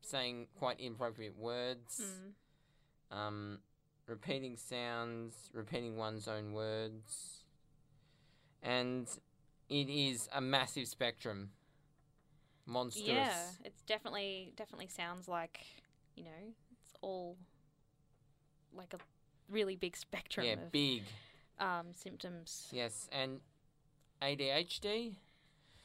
saying 0.02 0.46
quite 0.58 0.80
inappropriate 0.80 1.36
words, 1.36 2.00
Mm. 3.10 3.16
um, 3.16 3.58
repeating 4.06 4.56
sounds, 4.56 5.50
repeating 5.52 5.96
one's 5.96 6.26
own 6.26 6.52
words, 6.52 7.44
and 8.62 9.06
it 9.68 9.88
is 9.88 10.28
a 10.32 10.40
massive 10.40 10.88
spectrum. 10.88 11.50
Monstrous. 12.66 13.06
Yeah. 13.08 13.42
It's 13.64 13.80
definitely 13.82 14.52
definitely 14.56 14.88
sounds 14.88 15.26
like 15.28 15.60
you 16.16 16.24
know 16.24 16.54
it's 16.72 16.92
all 17.00 17.36
like 18.74 18.92
a 18.92 18.98
really 19.48 19.74
big 19.76 19.96
spectrum 19.96 20.44
Yeah, 20.46 20.52
of 20.54 20.70
big. 20.72 21.02
um, 21.58 21.94
symptoms. 21.94 22.68
Yes, 22.70 23.08
and 23.10 23.40
ADHD. 24.20 25.16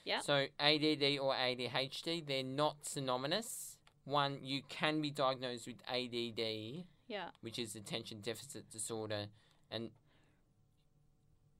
Yeah. 0.04 0.20
So 0.20 0.46
ADD 0.60 1.18
or 1.20 1.34
ADHD, 1.34 2.26
they're 2.26 2.44
not 2.44 2.86
synonymous. 2.86 3.78
One, 4.06 4.40
you 4.42 4.62
can 4.68 5.02
be 5.02 5.10
diagnosed 5.12 5.66
with 5.66 5.78
ADD, 5.88 6.86
Yeah. 7.08 7.30
which 7.42 7.58
is 7.58 7.76
attention 7.76 8.20
deficit 8.22 8.70
disorder, 8.70 9.28
and 9.72 9.92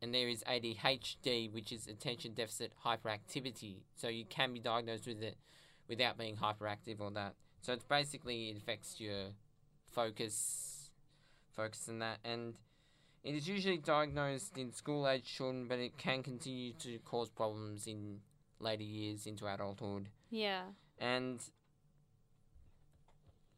and 0.02 0.14
there 0.14 0.28
is 0.28 0.44
ADHD, 0.46 1.50
which 1.54 1.72
is 1.72 1.88
attention 1.88 2.34
deficit 2.34 2.74
hyperactivity. 2.86 3.84
So 3.96 4.10
you 4.10 4.26
can 4.26 4.52
be 4.54 4.60
diagnosed 4.60 5.08
with 5.08 5.24
it 5.24 5.38
without 5.88 6.18
being 6.18 6.36
hyperactive 6.36 7.00
or 7.00 7.10
that. 7.12 7.36
So 7.62 7.72
it's 7.72 7.86
basically 7.86 8.50
it 8.50 8.58
affects 8.58 9.00
your 9.00 9.30
focus, 9.94 10.90
focus 11.56 11.88
and 11.88 12.02
that, 12.02 12.18
and 12.26 12.56
it 13.24 13.34
is 13.36 13.48
usually 13.48 13.78
diagnosed 13.78 14.58
in 14.58 14.74
school 14.74 15.08
age 15.08 15.24
children, 15.24 15.68
but 15.70 15.80
it 15.80 15.98
can 15.98 16.22
continue 16.22 16.74
to 16.80 17.00
cause 17.06 17.30
problems 17.30 17.88
in 17.88 18.20
later 18.64 18.84
years 18.84 19.26
into 19.28 19.46
adulthood. 19.46 20.10
Yeah. 20.30 20.64
And 21.00 21.40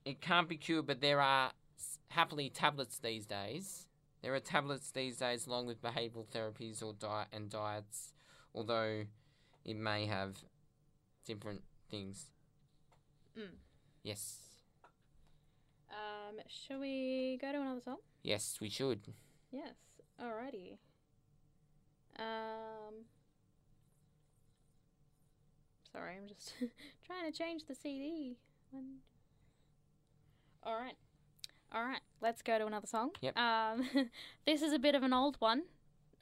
it 0.03 0.21
can't 0.21 0.49
be 0.49 0.57
cured, 0.57 0.87
but 0.87 1.01
there 1.01 1.21
are 1.21 1.51
happily 2.09 2.49
tablets 2.49 2.99
these 2.99 3.25
days. 3.25 3.87
There 4.21 4.33
are 4.33 4.39
tablets 4.39 4.91
these 4.91 5.17
days 5.17 5.45
along 5.45 5.67
with 5.67 5.81
behavioral 5.81 6.25
therapies 6.27 6.83
or 6.83 6.93
diet 6.93 7.27
and 7.31 7.49
diets, 7.49 8.13
although 8.53 9.05
it 9.63 9.75
may 9.77 10.05
have 10.07 10.37
different 11.25 11.61
things. 11.89 12.31
Mm. 13.37 13.55
Yes. 14.03 14.39
Um, 15.89 16.37
shall 16.47 16.79
we 16.79 17.37
go 17.41 17.51
to 17.51 17.61
another 17.61 17.81
song? 17.81 17.97
Yes, 18.23 18.57
we 18.59 18.69
should. 18.69 19.01
Yes. 19.51 19.75
Alrighty. 20.21 20.77
Um. 22.17 23.05
Sorry, 25.95 26.15
I'm 26.21 26.27
just 26.27 26.53
trying 27.05 27.31
to 27.31 27.37
change 27.37 27.65
the 27.67 27.75
CD. 27.75 28.37
One- 28.71 28.97
All 30.63 30.75
right. 30.75 30.95
All 31.73 31.83
right. 31.83 32.01
Let's 32.21 32.41
go 32.41 32.57
to 32.57 32.65
another 32.65 32.87
song. 32.87 33.11
Yep. 33.21 33.37
Um, 33.37 33.87
this 34.45 34.61
is 34.61 34.73
a 34.73 34.79
bit 34.79 34.95
of 34.95 35.03
an 35.03 35.13
old 35.13 35.37
one. 35.39 35.63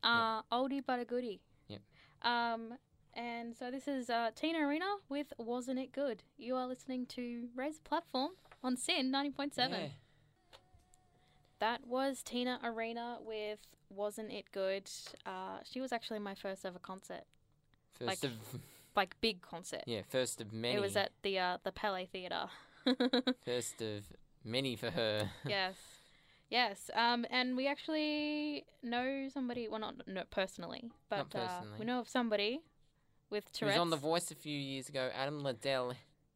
Uh, 0.03 0.41
oldie 0.51 0.83
but 0.85 0.99
a 0.99 1.05
goodie. 1.05 1.41
Yep. 1.69 1.81
Um, 2.23 2.73
and 3.13 3.55
so 3.55 3.71
this 3.71 3.87
is 3.87 4.09
uh, 4.09 4.31
Tina 4.35 4.59
Arena 4.59 4.85
with 5.09 5.31
"Wasn't 5.37 5.79
It 5.79 5.91
Good." 5.91 6.23
You 6.37 6.55
are 6.55 6.67
listening 6.67 7.05
to 7.07 7.47
Raise 7.55 7.77
the 7.77 7.83
Platform 7.87 8.31
on 8.63 8.75
SYN 8.75 9.11
ninety 9.11 9.29
point 9.31 9.53
seven. 9.55 9.79
Yeah. 9.81 9.87
That 11.59 11.87
was 11.87 12.21
Tina 12.23 12.59
Arena 12.63 13.17
with 13.25 13.59
Wasn't 13.89 14.31
It 14.31 14.45
Good? 14.51 14.89
Uh, 15.25 15.59
she 15.63 15.79
was 15.79 15.93
actually 15.93 16.19
my 16.19 16.35
first 16.35 16.65
ever 16.65 16.79
concert, 16.79 17.23
First 17.97 18.07
Like- 18.07 18.23
of 18.23 18.31
like 18.95 19.15
big 19.21 19.41
concert. 19.41 19.83
yeah, 19.85 20.01
first 20.09 20.41
of 20.41 20.51
many. 20.53 20.75
It 20.75 20.81
was 20.81 20.95
at 20.95 21.12
the 21.21 21.39
uh, 21.39 21.57
the 21.63 21.71
Palais 21.71 22.07
Theatre. 22.12 22.45
first 23.45 23.81
of 23.81 24.03
many 24.43 24.75
for 24.75 24.91
her. 24.91 25.29
yes, 25.47 25.75
yes. 26.50 26.89
Um, 26.93 27.25
and 27.29 27.55
we 27.55 27.67
actually 27.67 28.65
know 28.81 29.27
somebody. 29.33 29.67
Well, 29.67 29.79
not 29.79 30.07
not 30.07 30.29
personally, 30.31 30.91
but 31.09 31.33
Not 31.33 31.35
Uh, 31.35 31.62
we 31.79 31.85
know 31.85 32.00
of 32.00 32.09
somebody 32.09 32.62
with 33.29 33.51
Tourette's. 33.51 33.75
He 33.75 33.79
was 33.79 33.81
on 33.81 33.89
The 33.89 33.97
Voice 33.97 34.31
a 34.31 34.35
few 34.35 34.57
years 34.57 34.89
ago, 34.89 35.09
Adam 35.15 35.41
Ladell, 35.41 35.95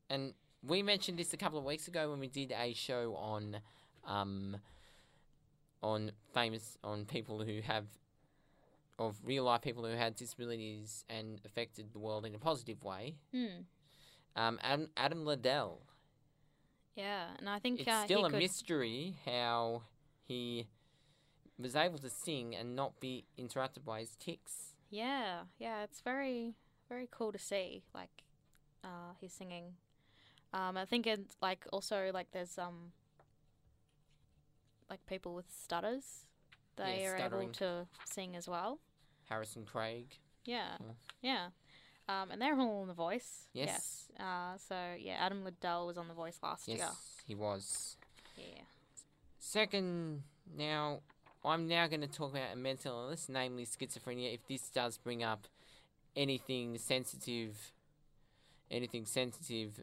and 0.10 0.34
we 0.66 0.82
mentioned 0.84 1.18
this 1.18 1.34
a 1.34 1.38
couple 1.38 1.60
of 1.60 1.66
weeks 1.66 1.88
ago 1.88 2.10
when 2.10 2.20
we 2.20 2.28
did 2.28 2.52
a 2.52 2.74
show 2.74 3.16
on, 3.16 3.58
um, 4.06 4.58
on 5.82 6.12
famous 6.34 6.78
on 6.84 7.06
people 7.06 7.44
who 7.44 7.62
have, 7.62 7.86
of 9.00 9.16
real 9.24 9.44
life 9.44 9.62
people 9.62 9.86
who 9.86 9.96
had 9.96 10.16
disabilities 10.16 11.06
and 11.10 11.39
affected 11.46 11.92
the 11.94 12.00
world 12.00 12.25
in 12.25 12.34
a 12.36 12.39
positive 12.39 12.84
way. 12.84 13.16
Hmm. 13.32 13.62
Um, 14.36 14.60
Adam, 14.63 14.89
Adam 14.98 15.25
Ladell. 15.25 15.80
Yeah, 16.96 17.27
and 17.38 17.50
I 17.50 17.60
think 17.60 17.80
It's 17.80 17.88
uh, 17.89 18.06
still 18.06 18.25
a 18.25 18.30
could, 18.30 18.39
mystery 18.39 19.16
how 19.25 19.84
he 20.27 20.68
was 21.60 21.75
able 21.75 22.00
to 22.00 22.10
sing 22.10 22.56
and 22.56 22.75
not 22.75 23.00
be 23.00 23.25
interrupted 23.38 23.86
by 23.86 24.00
his 24.00 24.16
tics. 24.16 24.74
Yeah, 24.89 25.42
yeah, 25.60 25.84
it's 25.84 26.01
very, 26.01 26.56
very 26.89 27.08
cool 27.12 27.32
to 27.32 27.39
see. 27.39 27.84
Like, 27.94 28.24
uh, 28.84 29.13
he's 29.20 29.34
singing. 29.34 29.74
Um, 30.54 30.77
I 30.77 30.86
think 30.86 31.06
it's 31.06 31.36
like 31.42 31.66
also 31.72 32.10
like 32.13 32.32
there's 32.32 32.58
um, 32.58 32.92
like 34.89 35.06
people 35.06 35.36
with 35.36 35.51
stutters. 35.51 36.25
They 36.77 37.01
Yeah, 37.01 37.12
are 37.12 37.18
able 37.18 37.50
to 37.54 37.88
sing 38.06 38.36
as 38.36 38.48
well. 38.48 38.80
Harrison 39.30 39.66
Craig. 39.66 40.06
Yeah, 40.46 40.78
yeah. 41.22 41.48
Um, 42.10 42.32
and 42.32 42.42
they're 42.42 42.58
all 42.58 42.82
on 42.82 42.88
The 42.88 42.94
Voice. 42.94 43.48
Yes. 43.54 44.08
Uh, 44.18 44.58
so 44.58 44.76
yeah, 44.98 45.18
Adam 45.20 45.44
Ladell 45.44 45.88
was 45.88 45.98
on 45.98 46.08
The 46.08 46.14
Voice 46.14 46.40
last 46.42 46.68
Yes, 46.68 46.78
year. 46.78 46.88
he 47.28 47.36
was. 47.36 47.98
Yeah. 48.38 48.64
Second, 49.40 50.24
now 50.58 51.02
I'm 51.44 51.68
now 51.68 51.88
going 51.88 52.02
to 52.02 52.08
talk 52.08 52.32
about 52.32 52.54
a 52.54 52.56
mental 52.56 52.94
illness, 53.04 53.28
namely 53.30 53.66
schizophrenia. 53.66 54.34
If 54.34 54.48
this 54.48 54.70
does 54.70 54.98
bring 54.98 55.24
up 55.24 55.48
anything 56.16 56.78
sensitive, 56.78 57.72
anything 58.72 59.06
sensitive 59.06 59.82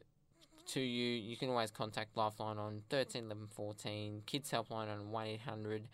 to 0.68 0.80
you, 0.80 1.12
you 1.12 1.36
can 1.36 1.50
always 1.50 1.70
contact 1.70 2.16
Lifeline 2.16 2.58
on 2.58 2.82
13 2.88 3.24
11 3.24 3.48
14, 3.54 4.22
Kids 4.26 4.50
Helpline 4.50 4.90
on 4.90 5.10
1 5.10 5.26
800 5.26 5.88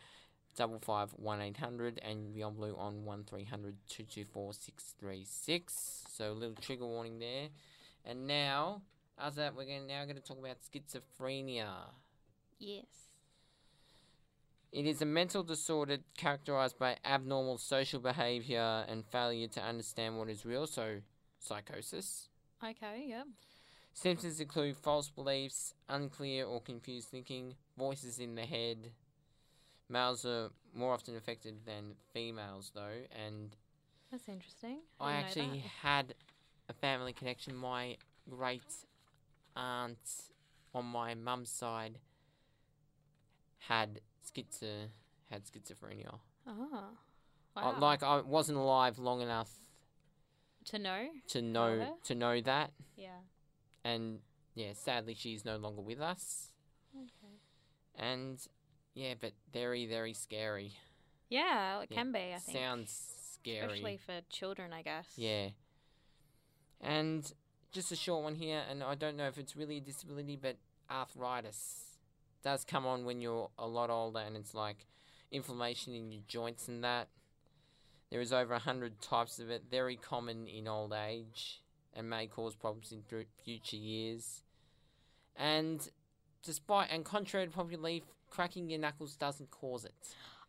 55 0.55 1.11
1 1.17 1.41
800, 1.41 2.01
and 2.03 2.35
Beyond 2.35 2.57
Blue 2.57 2.77
on 2.77 3.05
1 3.05 3.25
300 3.25 3.77
224 3.89 4.53
636. 4.53 6.05
So 6.09 6.33
a 6.33 6.35
little 6.35 6.55
trigger 6.61 6.87
warning 6.87 7.19
there. 7.19 7.49
And 8.05 8.27
now, 8.27 8.83
after 9.19 9.41
that, 9.41 9.55
we're 9.55 9.65
gonna, 9.65 9.87
now 9.87 10.05
going 10.05 10.17
to 10.17 10.23
talk 10.23 10.39
about 10.39 10.57
schizophrenia. 10.61 11.69
Yes. 12.59 12.87
It 14.73 14.87
is 14.87 15.03
a 15.03 15.07
mental 15.07 15.43
disorder 15.43 15.99
characterized 16.17 16.79
by 16.79 16.97
abnormal 17.05 17.59
social 17.59 17.99
behavior 17.99 18.85
and 18.89 19.05
failure 19.05 19.49
to 19.49 19.61
understand 19.61 20.17
what 20.17 20.29
is 20.29 20.47
real, 20.47 20.67
so 20.67 21.01
psychosis. 21.41 22.29
Okay. 22.63 23.07
Yep. 23.09 23.27
Symptoms 23.93 24.41
include 24.41 24.77
false 24.77 25.09
beliefs, 25.09 25.75
unclear 25.89 26.45
or 26.45 26.61
confused 26.61 27.09
thinking, 27.09 27.55
voices 27.77 28.19
in 28.21 28.37
the 28.37 28.43
head. 28.43 28.93
Males 29.91 30.25
are 30.25 30.51
more 30.73 30.95
often 30.95 31.17
affected 31.17 31.67
than 31.67 31.95
females, 32.15 32.71
though, 32.75 33.03
and 33.27 33.57
That's 34.13 34.29
interesting. 34.29 34.79
I 35.01 35.17
didn't 35.17 35.25
actually 35.27 35.59
had 35.83 36.15
a 36.69 36.73
family 36.73 37.13
connection. 37.13 37.55
My 37.57 37.97
great 38.29 38.63
aunt 39.57 39.99
on 40.73 40.85
my 40.87 41.15
mum's 41.15 41.51
side 41.51 41.99
had 43.59 44.01
schizo 44.25 44.87
had 45.31 45.43
schizophrenia. 45.45 46.19
Oh. 46.47 46.97
I- 47.57 47.73
Wow. 47.73 47.81
like 47.81 48.03
I 48.05 48.21
wasn't 48.21 48.59
alive 48.59 48.99
long 48.99 49.21
enough 49.21 49.51
to 50.67 50.79
know. 50.79 51.11
to 51.29 51.43
know 51.43 51.79
her? 51.81 51.95
to 52.05 52.15
know 52.15 52.41
that, 52.43 52.73
Yeah. 52.97 53.19
and 53.83 54.23
yeah, 54.55 54.73
sadly 54.75 55.15
she's 55.15 55.45
no 55.45 55.57
longer 55.57 55.83
with 55.83 56.01
us, 56.01 56.53
Okay. 56.95 57.41
and 57.97 58.47
yeah, 58.95 59.15
but 59.21 59.33
very 59.53 59.87
very 59.87 60.13
scary. 60.13 60.73
Yeah, 61.29 61.81
it 61.81 61.89
Yeah, 61.91 61.97
can 61.97 62.13
be. 62.13 62.33
I 62.35 62.39
think. 62.39 62.59
Sounds 62.59 63.11
scary. 63.35 63.67
Especially 63.67 63.97
for 63.99 64.21
children, 64.29 64.73
I 64.73 64.83
guess. 64.83 65.07
Yeah. 65.17 65.51
And 66.81 67.31
just 67.73 67.93
a 67.93 67.97
short 67.97 68.25
one 68.25 68.35
here, 68.35 68.63
and 68.69 68.83
I 68.83 68.95
don't 68.95 69.17
know 69.17 69.29
if 69.29 69.39
it's 69.39 69.55
really 69.55 69.77
a 69.77 69.81
disability, 69.81 70.37
but 70.37 70.57
arthritis 70.91 71.99
does 72.43 72.65
come 72.65 72.87
on 72.87 73.05
when 73.05 73.21
you're 73.21 73.51
a 73.59 73.67
lot 73.67 73.91
older, 73.91 74.21
and 74.21 74.37
it's 74.37 74.55
like 74.55 74.87
inflammation 75.31 75.95
in 75.95 76.11
your 76.11 76.23
joints 76.27 76.69
and 76.69 76.83
that. 76.83 77.09
There 78.11 78.21
is 78.21 78.33
over 78.33 78.55
a 78.55 78.59
hundred 78.59 79.01
types 79.01 79.39
of 79.39 79.51
it, 79.51 79.65
very 79.71 79.95
common 79.97 80.49
in 80.49 80.67
old 80.67 80.93
age, 80.93 81.63
and 81.95 82.11
may 82.11 82.27
cause 82.27 82.57
problems 82.57 82.91
in 82.91 83.03
future 83.45 83.77
years. 83.77 84.43
And 85.37 85.89
despite 86.43 86.91
and 86.91 87.05
contrary 87.05 87.47
to 87.47 87.53
popular 87.53 87.77
belief, 87.81 88.03
cracking 88.31 88.69
your 88.71 88.79
knuckles 88.81 89.17
doesn't 89.17 89.51
cause 89.51 89.85
it. 89.85 89.95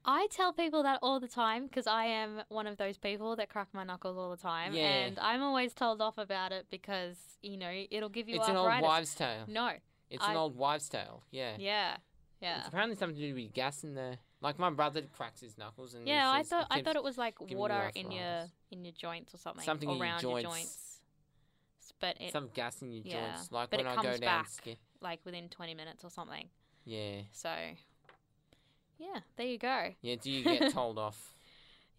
I 0.04 0.28
tell 0.32 0.52
people 0.52 0.82
that 0.84 0.98
all 1.04 1.20
the 1.20 1.28
time 1.28 1.66
because 1.68 1.86
I 1.86 2.06
am 2.06 2.42
one 2.50 2.66
of 2.66 2.78
those 2.78 2.98
people 2.98 3.36
that 3.36 3.50
crack 3.50 3.68
my 3.74 3.84
knuckles 3.84 4.18
all 4.18 4.32
the 4.32 4.38
time, 4.42 4.74
Yeah. 4.74 4.84
and 4.88 5.20
I'm 5.20 5.44
always 5.44 5.74
told 5.74 6.02
off 6.02 6.18
about 6.18 6.52
it 6.52 6.68
because 6.72 7.18
you 7.44 7.58
know 7.58 7.72
it'll 7.92 8.10
give 8.10 8.28
you 8.28 8.38
it's 8.38 8.48
an 8.48 8.56
old 8.58 8.82
wives' 8.82 9.14
tale. 9.14 9.44
No. 9.48 9.74
It's 10.10 10.26
an 10.26 10.36
old 10.36 10.56
wives' 10.58 10.90
tale. 10.90 11.24
Yeah. 11.32 11.56
Yeah. 11.60 11.98
Yeah. 12.42 12.60
It's 12.60 12.68
apparently 12.70 12.96
something 12.98 13.16
to 13.16 13.22
do 13.30 13.36
with 13.36 13.54
gas 13.54 13.84
in 13.84 13.94
there. 13.94 14.18
Like 14.42 14.58
my 14.58 14.72
brother 14.72 15.04
cracks 15.16 15.42
his 15.42 15.56
knuckles 15.58 15.94
and 15.94 16.08
Yeah, 16.08 16.32
I 16.32 16.42
thought 16.42 16.66
I 16.72 16.82
thought 16.82 16.96
it 16.96 17.04
was 17.04 17.18
like 17.20 17.36
water 17.40 17.92
in 17.94 18.12
your 18.12 18.46
in 18.72 18.84
your 18.84 18.94
joints 18.94 19.36
or 19.36 19.38
something, 19.38 19.64
Something 19.64 19.90
in 19.90 19.98
your 19.98 20.04
around 20.04 20.24
your 20.24 20.42
joints. 20.42 20.56
joints. 20.58 20.88
But 22.00 22.20
it 22.20 22.32
some 22.32 22.50
gas 22.56 22.82
in 22.82 22.92
your 22.92 23.04
yeah, 23.06 23.36
joints. 23.36 23.52
Like 23.52 23.70
but 23.70 23.78
when 23.78 23.86
it 23.86 23.90
I 23.92 23.96
go 23.98 24.12
down 24.14 24.20
back. 24.20 24.50
ski. 24.50 24.78
like 25.02 25.20
within 25.24 25.48
20 25.50 25.76
minutes 25.76 26.04
or 26.04 26.10
something. 26.10 26.50
Yeah. 26.86 27.22
So, 27.32 27.54
yeah, 28.98 29.20
there 29.38 29.46
you 29.48 29.58
go. 29.58 29.90
Yeah, 30.02 30.16
do 30.22 30.32
you 30.32 30.44
get 30.44 30.72
told 30.74 30.98
off 30.98 31.36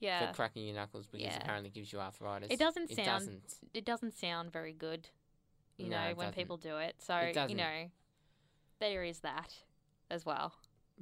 Yeah, 0.01 0.29
for 0.29 0.35
cracking 0.35 0.66
your 0.66 0.75
knuckles 0.75 1.07
because 1.07 1.25
Yeah. 1.27 1.38
apparently 1.40 1.68
it 1.68 1.75
gives 1.75 1.92
you 1.92 2.01
arthritis? 2.01 2.49
It 2.51 2.59
doesn't 2.59 2.90
it 2.90 2.97
sound- 2.97 3.07
Doesn't. 3.07 3.55
it 3.75 3.85
doesn't 3.85 4.14
sound 4.18 4.53
very 4.53 4.73
good, 4.73 5.09
you 5.77 5.88
No, 5.88 5.97
know, 5.97 6.07
when 6.14 6.27
doesn't. 6.29 6.35
people 6.35 6.57
do 6.57 6.79
it. 6.79 6.97
So, 6.99 7.16
It 7.16 7.51
you 7.51 7.57
know, 7.57 7.90
there 8.81 9.05
is 9.05 9.21
that 9.21 9.55
as 10.11 10.27
well. 10.27 10.53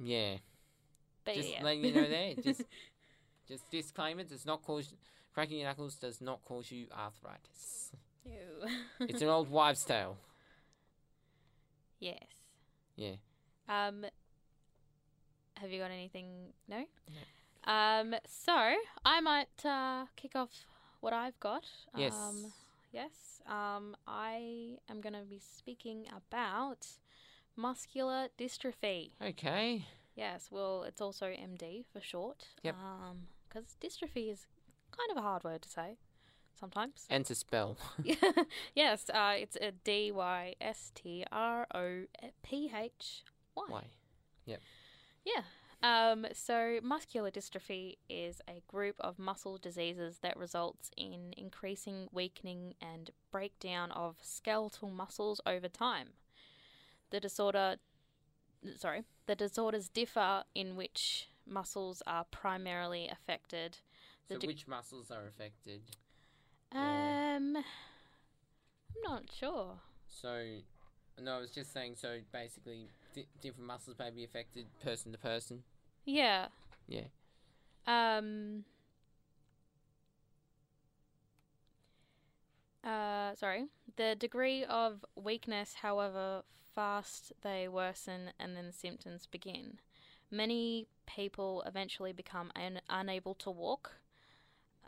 Yeah. 0.01 0.37
But 1.25 1.35
just 1.35 1.49
yeah. 1.51 1.63
letting 1.63 1.85
you 1.85 1.93
know 1.93 2.07
there. 2.07 2.33
Just 2.43 2.63
just 3.47 3.69
disclaimer, 3.69 4.23
does 4.23 4.45
not 4.45 4.63
cause 4.63 4.93
cracking 5.33 5.59
your 5.59 5.67
knuckles 5.67 5.95
does 5.95 6.19
not 6.21 6.43
cause 6.45 6.71
you 6.71 6.87
arthritis. 6.97 7.91
Ew. 8.25 8.67
It's 9.01 9.21
an 9.21 9.27
old 9.27 9.49
wives' 9.49 9.83
tale. 9.83 10.17
yes. 11.99 12.17
Yeah. 12.95 13.15
Um, 13.71 14.05
have 15.55 15.71
you 15.71 15.79
got 15.79 15.91
anything? 15.91 16.27
No. 16.67 16.85
Um, 17.65 18.15
so 18.27 18.53
I 19.05 19.21
might 19.21 19.65
uh, 19.65 20.05
kick 20.15 20.35
off 20.35 20.49
what 20.99 21.13
I've 21.13 21.39
got. 21.39 21.65
Yes. 21.95 22.13
Um, 22.13 22.51
yes. 22.91 23.41
Um, 23.47 23.95
I 24.07 24.77
am 24.89 24.99
going 25.01 25.13
to 25.13 25.25
be 25.29 25.39
speaking 25.39 26.05
about 26.09 26.87
muscular 27.55 28.27
dystrophy. 28.37 29.11
Okay. 29.23 29.85
Yes. 30.15 30.49
Well, 30.51 30.83
it's 30.83 31.01
also 31.01 31.27
MD 31.27 31.85
for 31.93 32.01
short. 32.01 32.47
Yep. 32.63 32.75
Um, 32.75 33.27
because 33.47 33.75
dystrophy 33.81 34.31
is 34.31 34.47
kind 34.91 35.11
of 35.11 35.17
a 35.17 35.21
hard 35.21 35.43
word 35.43 35.61
to 35.61 35.69
say 35.69 35.97
sometimes. 36.59 37.05
And 37.09 37.25
to 37.25 37.35
spell. 37.35 37.77
yes. 38.75 39.09
Uh, 39.13 39.33
it's 39.37 39.57
a 39.57 39.71
D 39.71 40.11
Y 40.11 40.55
S 40.59 40.91
T 40.95 41.23
R 41.31 41.67
O 41.73 42.03
P 42.43 42.71
H 42.75 43.23
Y. 43.55 43.63
Why? 43.67 43.83
Yeah. 44.45 44.57
Um, 45.83 46.27
so, 46.33 46.79
muscular 46.83 47.31
dystrophy 47.31 47.97
is 48.07 48.39
a 48.47 48.61
group 48.67 48.95
of 48.99 49.17
muscle 49.17 49.57
diseases 49.57 50.19
that 50.21 50.37
results 50.37 50.91
in 50.95 51.33
increasing 51.37 52.07
weakening 52.11 52.75
and 52.79 53.09
breakdown 53.31 53.91
of 53.91 54.17
skeletal 54.21 54.89
muscles 54.89 55.41
over 55.45 55.67
time. 55.67 56.09
The 57.09 57.19
disorder, 57.19 57.77
sorry, 58.77 59.03
the 59.25 59.35
disorders 59.35 59.89
differ 59.89 60.43
in 60.53 60.75
which 60.75 61.29
muscles 61.47 62.03
are 62.05 62.25
primarily 62.25 63.07
affected. 63.09 63.79
The 64.27 64.35
So 64.35 64.39
de- 64.41 64.47
which 64.47 64.67
muscles 64.67 65.09
are 65.09 65.25
affected? 65.27 65.81
um, 66.73 67.57
I'm 67.57 67.63
not 69.03 69.23
sure. 69.33 69.79
So, 70.07 70.59
no, 71.23 71.37
I 71.37 71.39
was 71.39 71.51
just 71.51 71.71
saying. 71.73 71.95
So 71.97 72.19
basically, 72.31 72.87
di- 73.15 73.27
different 73.41 73.67
muscles 73.67 73.97
may 73.99 74.09
be 74.09 74.23
affected 74.23 74.65
person 74.83 75.11
to 75.11 75.17
person. 75.17 75.63
Yeah. 76.05 76.47
Yeah. 76.87 77.05
Um. 77.87 78.65
Uh, 82.83 83.35
sorry. 83.35 83.65
The 83.97 84.15
degree 84.15 84.63
of 84.63 85.05
weakness, 85.15 85.75
however 85.81 86.43
fast 86.73 87.33
they 87.41 87.67
worsen 87.67 88.31
and 88.39 88.55
then 88.55 88.67
the 88.67 88.73
symptoms 88.73 89.27
begin. 89.27 89.79
Many 90.31 90.87
people 91.05 91.61
eventually 91.67 92.13
become 92.13 92.51
un- 92.55 92.81
unable 92.89 93.35
to 93.35 93.51
walk. 93.51 93.91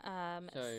Um, 0.02 0.48
So 0.52 0.70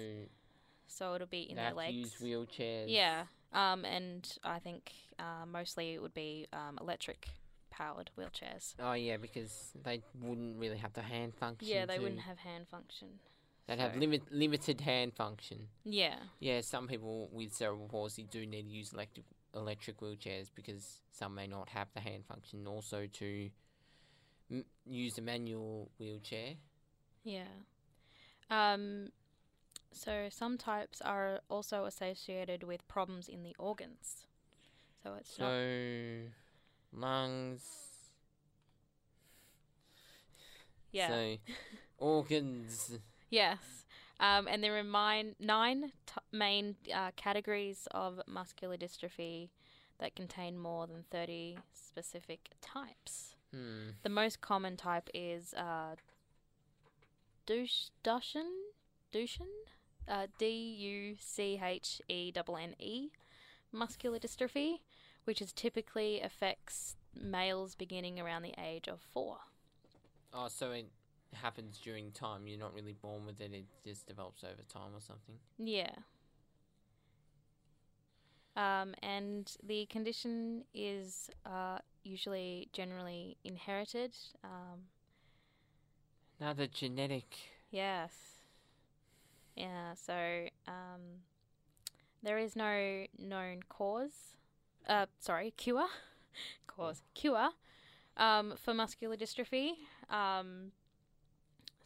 so 0.87 1.15
it'll 1.15 1.27
be 1.27 1.49
in 1.49 1.55
their 1.55 1.73
legs. 1.73 1.95
use 1.95 2.15
wheelchairs. 2.21 2.85
Yeah. 2.87 3.25
Um, 3.55 3.85
and 3.85 4.27
I 4.43 4.59
think 4.59 4.91
uh, 5.17 5.45
mostly 5.47 5.93
it 5.93 6.01
would 6.01 6.13
be 6.13 6.45
um, 6.53 6.77
electric 6.81 7.27
powered 7.71 8.09
wheelchairs. 8.17 8.75
Oh 8.79 8.93
yeah, 8.93 9.17
because 9.17 9.71
they 9.83 10.01
wouldn't 10.21 10.57
really 10.59 10.77
have 10.77 10.93
the 10.93 11.01
hand 11.01 11.33
function. 11.35 11.67
Yeah, 11.67 11.85
they 11.85 11.95
to- 11.95 12.01
wouldn't 12.03 12.21
have 12.21 12.37
hand 12.37 12.67
function. 12.69 13.07
They'd 13.67 13.79
have 13.79 13.93
so- 13.93 13.99
limit 13.99 14.21
limited 14.31 14.81
hand 14.81 15.13
function. 15.15 15.67
Yeah. 15.83 16.17
Yeah, 16.39 16.61
some 16.61 16.87
people 16.87 17.29
with 17.31 17.53
cerebral 17.53 17.87
palsy 17.87 18.23
do 18.29 18.45
need 18.45 18.63
to 18.63 18.69
use 18.69 18.93
electric 18.93 19.25
electric 19.55 20.01
wheelchairs 20.01 20.49
because 20.53 21.01
some 21.11 21.33
may 21.33 21.47
not 21.47 21.69
have 21.69 21.87
the 21.93 22.01
hand 22.01 22.25
function. 22.27 22.67
Also, 22.67 23.07
to 23.07 23.49
m- 24.51 24.65
use 24.85 25.17
a 25.17 25.21
manual 25.21 25.89
wheelchair. 25.97 26.55
Yeah. 27.23 27.47
Um, 28.51 29.09
so 29.95 30.27
some 30.29 30.57
types 30.57 31.01
are 31.01 31.39
also 31.49 31.85
associated 31.85 32.63
with 32.63 32.85
problems 32.87 33.29
in 33.29 33.43
the 33.43 33.55
organs. 33.57 34.27
So 35.01 35.13
it's 35.19 35.39
not. 35.39 35.47
So, 35.47 36.19
lungs. 36.91 37.63
Yeah. 40.91 41.07
So, 41.07 41.37
organs. 41.97 42.99
Yes. 43.29 43.85
Um, 44.19 44.47
and 44.47 44.63
there 44.63 44.77
are 44.77 44.83
mine, 44.83 45.35
nine 45.39 45.91
t- 46.05 46.13
main 46.31 46.75
uh, 46.93 47.11
categories 47.15 47.87
of 47.91 48.21
muscular 48.27 48.77
dystrophy 48.77 49.49
that 49.99 50.15
contain 50.15 50.57
more 50.57 50.87
than 50.87 51.03
30 51.11 51.57
specific 51.73 52.51
types. 52.61 53.35
Hmm. 53.53 53.91
The 54.03 54.09
most 54.09 54.41
common 54.41 54.77
type 54.77 55.09
is 55.13 55.53
uh, 55.53 55.95
Dush- 57.45 57.91
Duchenne, 58.03 58.65
uh, 60.07 60.27
D 60.37 60.47
U 60.47 61.15
C 61.19 61.59
H 61.63 62.01
E 62.07 62.31
N 62.35 62.43
N 62.57 62.75
E, 62.79 63.09
muscular 63.71 64.19
dystrophy, 64.19 64.79
which 65.25 65.41
is 65.41 65.51
typically 65.51 66.21
affects 66.21 66.95
males 67.13 67.75
beginning 67.75 68.19
around 68.19 68.41
the 68.43 68.53
age 68.61 68.87
of 68.87 68.99
four. 69.13 69.37
Oh, 70.33 70.47
so 70.49 70.71
it 70.71 70.87
happens 71.33 71.79
during 71.83 72.11
time. 72.11 72.47
You're 72.47 72.59
not 72.59 72.73
really 72.73 72.93
born 72.93 73.25
with 73.25 73.39
it. 73.41 73.53
It 73.53 73.65
just 73.85 74.05
develops 74.07 74.43
over 74.43 74.61
time 74.67 74.91
or 74.93 75.01
something. 75.01 75.35
Yeah. 75.57 75.91
Um, 78.57 78.95
and 79.03 79.51
the 79.63 79.85
condition 79.87 80.63
is 80.73 81.29
uh, 81.45 81.79
usually 82.03 82.69
generally 82.71 83.37
inherited. 83.43 84.15
Um, 84.43 84.85
Another 86.39 86.67
genetic. 86.67 87.35
yes. 87.71 88.34
Yeah, 89.55 89.93
so 89.95 90.47
um, 90.67 91.23
there 92.23 92.37
is 92.37 92.55
no 92.55 93.05
known 93.17 93.61
cause. 93.69 94.35
Uh, 94.87 95.05
sorry, 95.19 95.53
cure. 95.55 95.87
cause. 96.67 97.01
Cure 97.13 97.51
um, 98.17 98.53
for 98.57 98.73
muscular 98.73 99.15
dystrophy. 99.15 99.71
Um, 100.09 100.71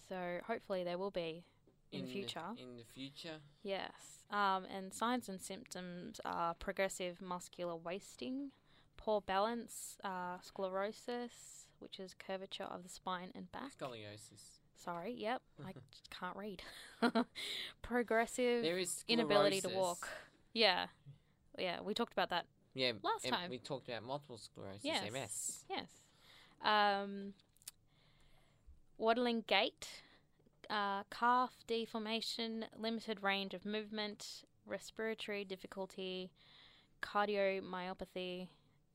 so 0.08 0.40
hopefully 0.46 0.84
there 0.84 0.98
will 0.98 1.12
be 1.12 1.44
in, 1.92 2.06
the 2.06 2.12
future. 2.12 2.42
in 2.58 2.78
the 2.78 2.84
future. 2.84 3.38
Yes. 3.64 4.24
Um, 4.32 4.66
and 4.74 4.94
signs 4.94 5.28
and 5.30 5.42
symptoms 5.42 6.20
are 6.24 6.54
progressive 6.54 7.22
muscular 7.22 7.76
wasting, 7.76 8.52
poor 8.98 9.22
balance, 9.22 9.98
uh, 10.04 10.38
sclerosis, 10.42 11.68
which 11.80 12.00
is 12.00 12.14
curvature 12.14 12.66
of 12.66 12.84
the 12.84 12.90
spine 12.90 13.32
and 13.34 13.52
back. 13.52 13.72
Scoliosis. 13.80 14.59
Sorry, 14.84 15.14
yep, 15.18 15.42
I 15.66 15.74
can't 16.10 16.38
read. 16.38 16.64
progressive 17.82 18.64
There 18.64 18.78
is 18.78 19.04
inability 19.08 19.62
to 19.62 19.70
walk. 19.70 20.08
Yeah. 20.54 20.88
Yeah, 21.58 21.82
we 21.82 21.94
talked 21.94 22.14
about 22.14 22.30
that. 22.30 22.46
Yeah. 22.74 22.94
Last 23.04 23.28
time. 23.28 23.50
we 23.50 23.58
talked 23.58 23.90
about 23.90 24.04
multiple 24.04 24.38
sclerosis. 24.38 24.84
Yes. 24.84 25.12
MS. 25.12 25.66
Yes. 25.70 25.90
Um, 26.64 27.34
waddling 28.98 29.44
gait, 29.48 29.88
uh, 30.70 31.04
calf 31.12 31.52
deformation, 31.68 32.66
limited 32.78 33.22
range 33.22 33.54
of 33.54 33.66
movement, 33.66 34.44
respiratory 34.66 35.44
difficulty, 35.44 36.32
cardiomyopathy. 37.02 38.48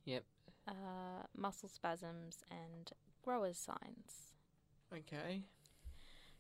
Yep. 0.07 0.25
Uh, 0.67 0.73
muscle 1.37 1.69
spasms 1.69 2.39
and 2.51 2.93
Gowers' 3.25 3.59
signs. 3.59 4.33
Okay. 4.93 5.43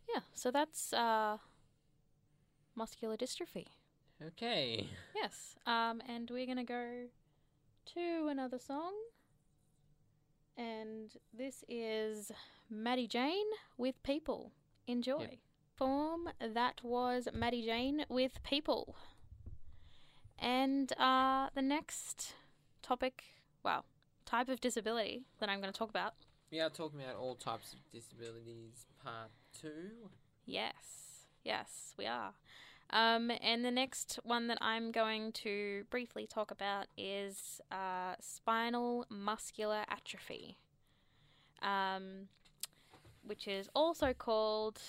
Yeah, 0.08 0.20
so 0.34 0.50
that's 0.50 0.92
uh, 0.92 1.38
muscular 2.74 3.16
dystrophy. 3.16 3.66
Okay. 4.24 4.88
Yes. 5.14 5.56
Um, 5.66 6.02
and 6.08 6.30
we're 6.30 6.46
gonna 6.46 6.64
go 6.64 7.06
to 7.94 8.28
another 8.28 8.58
song, 8.58 8.92
and 10.56 11.12
this 11.36 11.64
is 11.68 12.30
Maddy 12.70 13.06
Jane 13.06 13.46
with 13.76 14.02
People. 14.02 14.52
Enjoy. 14.86 15.20
Yep. 15.20 15.38
Form 15.76 16.28
that 16.40 16.80
was 16.84 17.28
Maddy 17.34 17.64
Jane 17.64 18.04
with 18.08 18.42
People. 18.44 18.94
And 20.38 20.92
uh, 20.98 21.48
the 21.54 21.62
next 21.62 22.34
topic, 22.82 23.24
well, 23.64 23.84
type 24.24 24.48
of 24.48 24.60
disability 24.60 25.24
that 25.40 25.48
I'm 25.48 25.60
going 25.60 25.72
to 25.72 25.78
talk 25.78 25.90
about. 25.90 26.14
We 26.52 26.60
are 26.60 26.70
talking 26.70 27.00
about 27.00 27.16
all 27.16 27.34
types 27.34 27.72
of 27.72 27.78
disabilities, 27.90 28.86
part 29.02 29.30
two. 29.64 30.10
Yes, 30.46 31.26
yes, 31.44 31.94
we 31.98 32.06
are. 32.06 32.34
Um, 32.90 33.32
and 33.40 33.64
the 33.64 33.70
next 33.70 34.18
one 34.22 34.46
that 34.48 34.58
I'm 34.60 34.92
going 34.92 35.32
to 35.32 35.84
briefly 35.90 36.26
talk 36.26 36.50
about 36.50 36.86
is 36.98 37.60
uh, 37.72 38.14
spinal 38.20 39.06
muscular 39.08 39.84
atrophy, 39.88 40.58
um, 41.62 42.28
which 43.24 43.48
is 43.48 43.68
also 43.74 44.12
called 44.12 44.80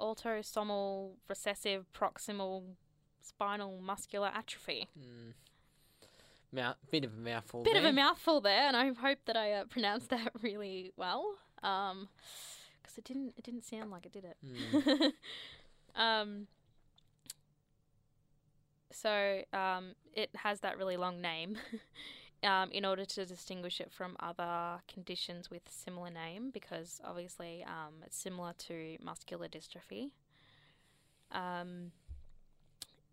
autosomal 0.00 1.10
recessive 1.28 1.86
proximal 1.94 2.62
spinal 3.20 3.80
muscular 3.80 4.30
atrophy. 4.34 4.88
Mouth, 6.52 6.76
bit 6.90 7.04
of 7.04 7.12
a 7.12 7.20
mouthful. 7.20 7.64
Bit 7.64 7.76
of 7.76 7.84
a 7.84 7.92
mouthful 7.92 8.40
there, 8.40 8.66
and 8.66 8.76
I 8.76 8.92
hope 8.92 9.18
that 9.26 9.36
I 9.36 9.52
uh, 9.52 9.64
pronounced 9.64 10.08
that 10.10 10.32
really 10.42 10.92
well. 10.96 11.34
Um, 11.62 12.08
because 12.94 12.98
it 12.98 13.04
didn't, 13.04 13.34
it 13.36 13.44
didn't 13.44 13.64
sound 13.64 13.90
like 13.90 14.06
it, 14.06 14.12
did 14.12 14.24
it? 14.24 14.36
Hmm. 15.94 16.00
um. 16.00 16.46
So, 18.92 19.42
um, 19.52 19.96
it 20.14 20.30
has 20.36 20.60
that 20.60 20.78
really 20.78 20.96
long 20.96 21.20
name, 21.20 21.56
um, 22.44 22.70
in 22.70 22.84
order 22.84 23.04
to 23.04 23.26
distinguish 23.26 23.80
it 23.80 23.90
from 23.90 24.16
other 24.20 24.80
conditions 24.92 25.50
with 25.50 25.62
similar 25.68 26.10
name, 26.10 26.50
because 26.50 27.00
obviously, 27.04 27.64
um, 27.66 27.94
it's 28.06 28.16
similar 28.16 28.52
to 28.68 28.96
muscular 29.02 29.48
dystrophy. 29.48 30.10
Um, 31.32 31.90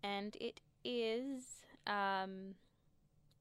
and 0.04 0.36
it 0.40 0.60
is, 0.84 1.42
um, 1.88 2.54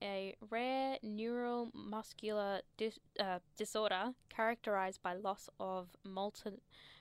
a 0.01 0.35
rare 0.49 0.97
neuromuscular 1.03 2.61
dis- 2.77 2.99
uh, 3.19 3.39
disorder 3.57 4.13
characterized 4.29 5.01
by 5.01 5.13
loss 5.13 5.49
of 5.59 5.89
motor, 6.03 6.53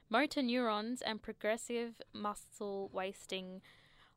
motor 0.08 0.42
neurons 0.42 1.02
and 1.02 1.22
progressive 1.22 2.00
muscle 2.12 2.90
wasting, 2.92 3.62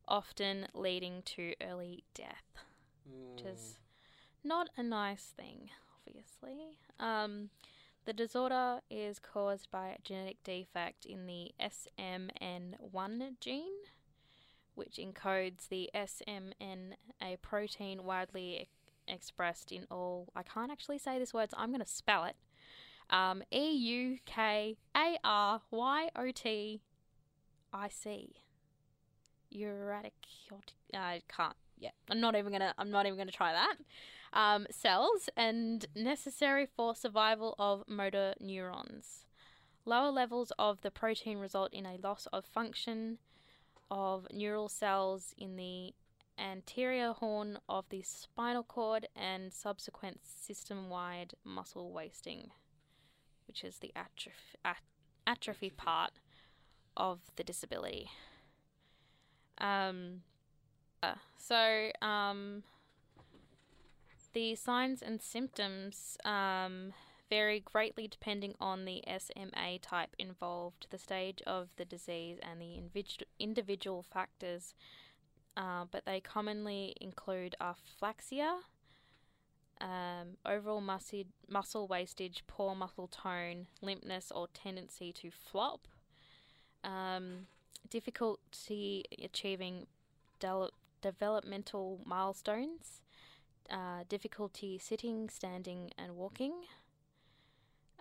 often 0.07 0.67
leading 0.73 1.21
to 1.23 1.53
early 1.61 2.03
death, 2.13 2.63
which 3.05 3.45
is 3.45 3.77
not 4.43 4.69
a 4.77 4.83
nice 4.83 5.33
thing, 5.37 5.69
obviously. 6.05 6.77
Um, 6.99 7.49
the 8.05 8.13
disorder 8.13 8.81
is 8.89 9.17
caused 9.19 9.71
by 9.71 9.87
a 9.89 10.01
genetic 10.03 10.43
defect 10.43 11.05
in 11.05 11.25
the 11.25 11.51
SMN1 11.59 13.39
gene, 13.39 13.71
which 14.75 14.97
encodes 14.97 15.67
the 15.69 15.89
SMN, 15.95 16.93
a 17.21 17.37
protein 17.41 18.03
widely 18.03 18.61
e- 18.61 18.67
expressed 19.07 19.71
in 19.71 19.85
all. 19.89 20.29
I 20.35 20.43
can't 20.43 20.71
actually 20.71 20.97
say 20.97 21.19
this 21.19 21.33
word, 21.33 21.51
so 21.51 21.57
I'm 21.59 21.69
going 21.69 21.81
to 21.81 21.87
spell 21.87 22.25
it. 22.25 22.35
Um, 23.09 23.43
E 23.51 23.71
U 23.71 24.17
K 24.25 24.77
A 24.95 25.17
R 25.23 25.61
Y 25.71 26.09
O 26.15 26.31
T 26.31 26.81
I 27.73 27.89
C. 27.89 28.33
Uratic. 29.53 30.11
I 30.93 31.21
can't. 31.27 31.55
Yeah, 31.77 31.91
I'm 32.09 32.19
not 32.19 32.35
even 32.35 32.51
gonna. 32.51 32.73
I'm 32.77 32.91
not 32.91 33.05
even 33.05 33.17
gonna 33.17 33.31
try 33.31 33.53
that. 33.53 33.75
Um, 34.31 34.65
cells 34.71 35.29
and 35.37 35.85
necessary 35.95 36.65
for 36.65 36.95
survival 36.95 37.55
of 37.59 37.83
motor 37.87 38.33
neurons. 38.39 39.25
Lower 39.85 40.11
levels 40.11 40.51
of 40.57 40.81
the 40.81 40.89
protein 40.89 41.37
result 41.37 41.73
in 41.73 41.85
a 41.85 41.97
loss 42.01 42.27
of 42.31 42.45
function 42.45 43.19
of 43.93 44.25
neural 44.33 44.67
cells 44.67 45.35
in 45.37 45.55
the 45.55 45.93
anterior 46.39 47.13
horn 47.13 47.59
of 47.69 47.85
the 47.89 48.01
spinal 48.01 48.63
cord 48.63 49.07
and 49.15 49.53
subsequent 49.53 50.19
system 50.25 50.89
wide 50.89 51.35
muscle 51.45 51.93
wasting, 51.93 52.49
which 53.45 53.63
is 53.63 53.77
the 53.77 53.91
atrophy, 53.95 54.57
at- 54.65 54.81
atrophy 55.27 55.69
part 55.69 56.13
of 56.97 57.19
the 57.35 57.43
disability. 57.43 58.09
Um, 59.59 60.23
uh, 61.03 61.13
so, 61.37 61.91
um, 62.01 62.63
the 64.33 64.55
signs 64.55 65.03
and 65.03 65.21
symptoms 65.21 66.17
um, 66.25 66.93
vary 67.29 67.59
greatly 67.59 68.07
depending 68.07 68.55
on 68.59 68.85
the 68.85 69.03
SMA 69.07 69.79
type 69.81 70.15
involved, 70.19 70.87
the 70.89 70.97
stage 70.97 71.41
of 71.47 71.69
the 71.77 71.85
disease, 71.85 72.37
and 72.41 72.61
the 72.61 72.79
individu- 72.79 73.23
individual 73.39 74.03
factors, 74.03 74.73
uh, 75.57 75.85
but 75.89 76.05
they 76.05 76.19
commonly 76.19 76.95
include 76.99 77.55
aphylaxia, 77.61 78.59
um, 79.81 80.37
overall 80.45 80.81
muscle, 80.81 81.23
muscle 81.49 81.87
wastage, 81.87 82.43
poor 82.47 82.75
muscle 82.75 83.07
tone, 83.07 83.67
limpness 83.81 84.31
or 84.33 84.47
tendency 84.53 85.11
to 85.11 85.29
flop, 85.29 85.87
um, 86.83 87.47
difficulty 87.89 89.03
achieving 89.21 89.87
del- 90.39 90.71
developmental 91.01 91.99
milestones, 92.05 93.01
uh, 93.69 94.03
difficulty 94.07 94.77
sitting, 94.77 95.29
standing, 95.29 95.91
and 95.97 96.15
walking, 96.15 96.53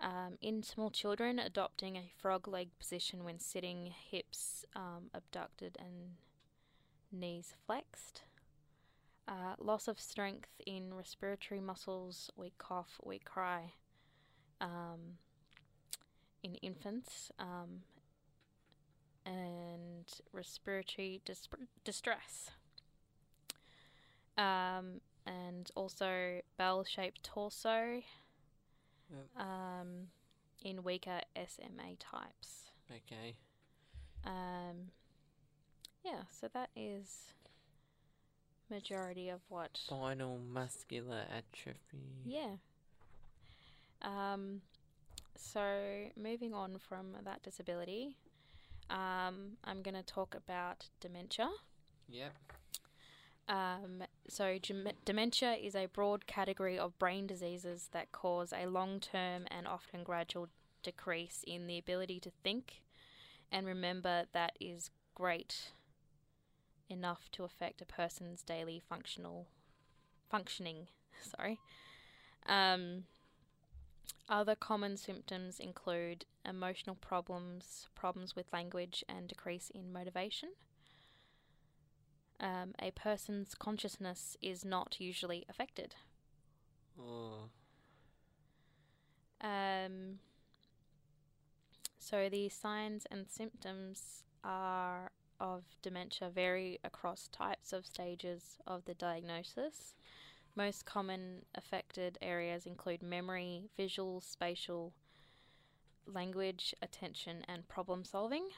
Um, 0.03 0.37
in 0.41 0.63
small 0.63 0.91
children, 0.91 1.39
adopting 1.39 1.95
a 1.95 2.11
frog 2.21 2.45
leg 2.45 2.67
position 2.77 3.23
when 3.23 3.39
sitting, 3.39 3.93
hips 4.11 4.65
um, 4.75 5.09
abducted 5.13 5.77
and 5.79 6.17
knees 7.09 7.55
flexed. 7.65 8.23
Uh, 9.25 9.55
loss 9.57 9.87
of 9.87 10.01
strength 10.01 10.49
in 10.67 10.93
respiratory 10.93 11.61
muscles, 11.61 12.29
weak 12.35 12.57
cough, 12.57 12.99
weak 13.05 13.23
cry. 13.23 13.71
Um, 14.59 15.19
in 16.43 16.55
infants, 16.55 17.31
um, 17.39 17.83
and 19.25 20.05
respiratory 20.33 21.21
dis- 21.23 21.47
distress. 21.85 22.51
Um, 24.37 24.99
and 25.25 25.71
also 25.75 26.41
bell 26.57 26.83
shaped 26.83 27.23
torso 27.23 28.01
Yep. 29.13 29.45
um, 29.45 29.87
in 30.63 30.83
weaker 30.83 31.21
SMA 31.35 31.95
types. 31.99 32.71
Okay. 32.91 33.35
Um, 34.25 34.91
yeah, 36.03 36.23
so 36.31 36.47
that 36.53 36.69
is 36.75 37.33
majority 38.69 39.29
of 39.29 39.41
what. 39.49 39.77
Spinal 39.77 40.39
muscular 40.51 41.23
atrophy. 41.29 42.23
Yeah. 42.25 42.55
Um, 44.01 44.61
so 45.35 45.61
moving 46.17 46.53
on 46.53 46.77
from 46.77 47.15
that 47.23 47.43
disability, 47.43 48.15
um, 48.89 49.57
I'm 49.63 49.81
going 49.81 49.95
to 49.95 50.03
talk 50.03 50.35
about 50.35 50.85
dementia. 50.99 51.49
Yep. 52.09 52.33
Um, 53.47 54.03
so, 54.27 54.57
dementia 55.05 55.53
is 55.53 55.75
a 55.75 55.87
broad 55.87 56.27
category 56.27 56.77
of 56.79 56.97
brain 56.97 57.27
diseases 57.27 57.89
that 57.91 58.11
cause 58.11 58.53
a 58.53 58.67
long 58.67 58.99
term 58.99 59.45
and 59.51 59.67
often 59.67 60.03
gradual 60.03 60.47
decrease 60.81 61.43
in 61.47 61.67
the 61.67 61.77
ability 61.77 62.19
to 62.19 62.31
think 62.43 62.81
and 63.53 63.67
remember 63.67 64.23
that 64.33 64.53
is 64.59 64.89
great 65.13 65.71
enough 66.89 67.29
to 67.31 67.43
affect 67.43 67.81
a 67.81 67.85
person's 67.85 68.41
daily 68.41 68.81
functional 68.89 69.45
functioning. 70.29 70.87
Sorry. 71.21 71.59
Um, 72.47 73.03
other 74.27 74.55
common 74.55 74.97
symptoms 74.97 75.59
include 75.59 76.25
emotional 76.43 76.95
problems, 76.95 77.87
problems 77.93 78.35
with 78.35 78.51
language, 78.51 79.03
and 79.07 79.27
decrease 79.27 79.69
in 79.73 79.93
motivation. 79.93 80.49
Um, 82.43 82.73
a 82.77 82.91
person's 82.91 83.55
consciousness 83.55 84.35
is 84.41 84.65
not 84.65 84.97
usually 84.99 85.45
affected. 85.47 85.95
Oh. 86.99 87.49
Um, 89.39 90.19
so 91.97 92.27
the 92.27 92.49
signs 92.49 93.07
and 93.09 93.29
symptoms 93.29 94.25
are 94.43 95.09
of 95.39 95.63
dementia 95.81 96.29
vary 96.29 96.79
across 96.83 97.29
types 97.29 97.71
of 97.71 97.85
stages 97.85 98.57
of 98.67 98.83
the 98.83 98.93
diagnosis. 98.93 99.95
Most 100.53 100.85
common 100.85 101.45
affected 101.55 102.17
areas 102.21 102.65
include 102.65 103.01
memory, 103.01 103.69
visual, 103.77 104.19
spatial, 104.19 104.91
language, 106.05 106.75
attention, 106.81 107.45
and 107.47 107.69
problem 107.69 108.03
solving. 108.03 108.49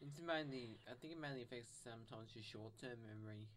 It's 0.00 0.20
mainly, 0.20 0.78
I 0.90 0.94
think 1.00 1.14
it 1.14 1.20
mainly 1.20 1.42
affects 1.42 1.72
sometimes 1.82 2.34
your 2.34 2.44
short-term 2.44 2.98
memory. 3.02 3.48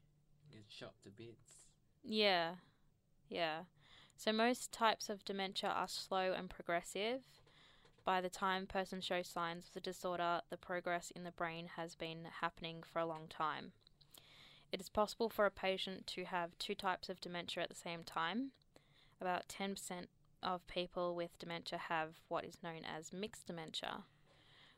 Gets 0.51 0.73
shot 0.73 0.93
to 1.03 1.09
bits. 1.09 1.67
Yeah, 2.03 2.55
yeah. 3.27 3.63
So 4.15 4.33
most 4.33 4.71
types 4.71 5.09
of 5.09 5.23
dementia 5.23 5.69
are 5.69 5.87
slow 5.87 6.33
and 6.33 6.49
progressive. 6.49 7.21
By 8.03 8.21
the 8.21 8.29
time 8.29 8.65
person 8.65 9.01
shows 9.01 9.27
signs 9.27 9.67
of 9.67 9.73
the 9.75 9.79
disorder, 9.79 10.41
the 10.49 10.57
progress 10.57 11.11
in 11.15 11.23
the 11.23 11.31
brain 11.31 11.69
has 11.75 11.93
been 11.93 12.27
happening 12.41 12.81
for 12.81 12.99
a 12.99 13.05
long 13.05 13.27
time. 13.29 13.73
It 14.71 14.81
is 14.81 14.89
possible 14.89 15.29
for 15.29 15.45
a 15.45 15.51
patient 15.51 16.07
to 16.07 16.25
have 16.25 16.57
two 16.57 16.75
types 16.75 17.09
of 17.09 17.21
dementia 17.21 17.63
at 17.63 17.69
the 17.69 17.75
same 17.75 18.03
time. 18.03 18.51
About 19.21 19.47
10% 19.47 20.07
of 20.41 20.65
people 20.67 21.15
with 21.15 21.37
dementia 21.37 21.77
have 21.89 22.15
what 22.27 22.45
is 22.45 22.63
known 22.63 22.81
as 22.85 23.13
mixed 23.13 23.47
dementia, 23.47 24.03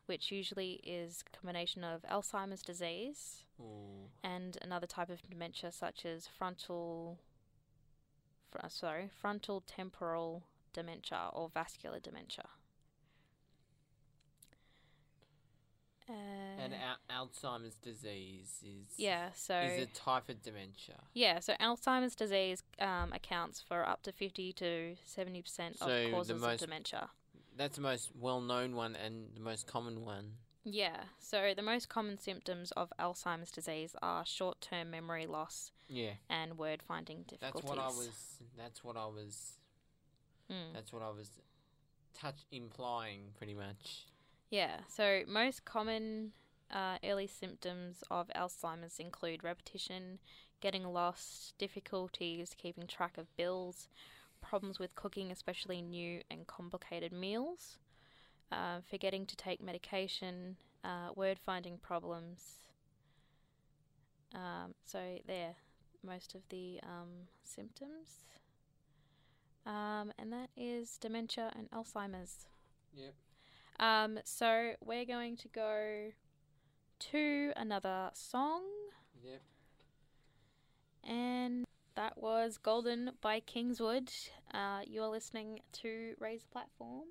which 0.05 0.31
usually 0.31 0.81
is 0.83 1.23
a 1.25 1.37
combination 1.37 1.83
of 1.83 2.01
Alzheimer's 2.03 2.61
disease, 2.63 3.43
Oh. 3.61 4.09
and 4.23 4.57
another 4.61 4.87
type 4.87 5.09
of 5.09 5.21
dementia 5.29 5.71
such 5.71 6.05
as 6.05 6.27
frontal 6.27 7.19
fr- 8.51 8.67
sorry 8.69 9.09
frontal 9.21 9.61
temporal 9.61 10.43
dementia 10.73 11.29
or 11.33 11.47
vascular 11.49 11.99
dementia 11.99 12.45
uh, 16.09 16.13
And 16.13 16.73
al- 16.73 17.27
Alzheimer's 17.27 17.75
disease 17.75 18.61
is 18.63 18.93
yeah 18.97 19.29
so 19.33 19.59
is 19.59 19.83
a 19.83 19.85
type 19.87 20.29
of 20.29 20.41
dementia. 20.41 20.95
yeah 21.13 21.39
so 21.39 21.53
alzheimer's 21.59 22.15
disease 22.15 22.63
um, 22.79 23.13
accounts 23.13 23.61
for 23.61 23.87
up 23.87 24.01
to 24.03 24.11
50 24.11 24.53
to 24.53 24.95
70 25.05 25.41
percent 25.41 25.77
So 25.79 25.85
of 25.87 26.11
causes 26.11 26.31
of 26.31 26.41
most- 26.41 26.59
dementia 26.61 27.09
That's 27.61 27.75
the 27.75 27.83
most 27.83 28.09
well-known 28.19 28.75
one 28.75 28.95
and 28.95 29.27
the 29.35 29.39
most 29.41 29.67
common 29.67 30.03
one. 30.03 30.31
yeah 30.63 30.97
so 31.19 31.53
the 31.55 31.61
most 31.61 31.89
common 31.89 32.17
symptoms 32.19 32.71
of 32.71 32.91
alzheimer's 32.99 33.51
disease 33.51 33.95
are 34.01 34.25
short-term 34.25 34.89
memory 34.89 35.27
loss 35.27 35.71
Yeah. 35.87 36.13
and 36.29 36.57
word 36.57 36.81
finding 36.81 37.19
difficulties. 37.27 37.61
That's 37.61 37.77
what 37.77 37.79
I 37.79 37.87
was. 37.87 38.09
That's 38.57 38.83
what 38.83 38.97
I 38.97 39.05
was. 39.05 39.57
Mm. 40.51 40.73
That's 40.73 40.91
what 40.91 41.03
I 41.03 41.09
was 41.09 41.29
touch 42.19 42.39
implying 42.51 43.21
pretty 43.37 43.53
much. 43.53 44.05
Yeah, 44.49 44.77
so 44.87 45.21
most 45.27 45.63
common 45.65 46.31
uh, 46.71 46.97
early 47.03 47.27
symptoms 47.27 48.03
of 48.09 48.29
Alzheimer's 48.35 48.97
include 48.99 49.43
repetition, 49.43 50.19
getting 50.61 50.83
lost, 50.85 51.57
difficulties 51.57 52.55
keeping 52.57 52.87
track 52.87 53.17
of 53.17 53.27
bills, 53.37 53.87
problems 54.41 54.79
with 54.79 54.95
cooking, 54.95 55.31
especially 55.31 55.81
new 55.81 56.21
and 56.29 56.47
complicated 56.47 57.11
meals, 57.11 57.77
uh, 58.51 58.79
forgetting 58.89 59.25
to 59.27 59.35
take 59.35 59.61
medication, 59.61 60.57
uh, 60.83 61.09
word 61.15 61.39
finding 61.39 61.77
problems. 61.77 62.57
Um, 64.33 64.73
so, 64.85 65.19
there, 65.27 65.55
most 66.05 66.35
of 66.35 66.41
the 66.49 66.79
um, 66.83 67.27
symptoms. 67.43 68.25
Um, 69.65 70.11
and 70.17 70.33
that 70.33 70.49
is 70.57 70.97
dementia 70.97 71.51
and 71.55 71.69
Alzheimer's. 71.71 72.47
Yep. 72.95 73.13
Um, 73.79 74.19
so 74.23 74.73
we're 74.83 75.05
going 75.05 75.37
to 75.37 75.47
go 75.47 76.11
to 76.99 77.51
another 77.55 78.11
song, 78.13 78.61
Yep. 79.23 79.41
and 81.03 81.65
that 81.95 82.17
was 82.21 82.57
Golden 82.57 83.11
by 83.21 83.39
Kingswood. 83.39 84.11
Uh, 84.53 84.81
you're 84.85 85.07
listening 85.07 85.59
to 85.73 86.13
Raise 86.19 86.41
the 86.43 86.49
Platform, 86.49 87.07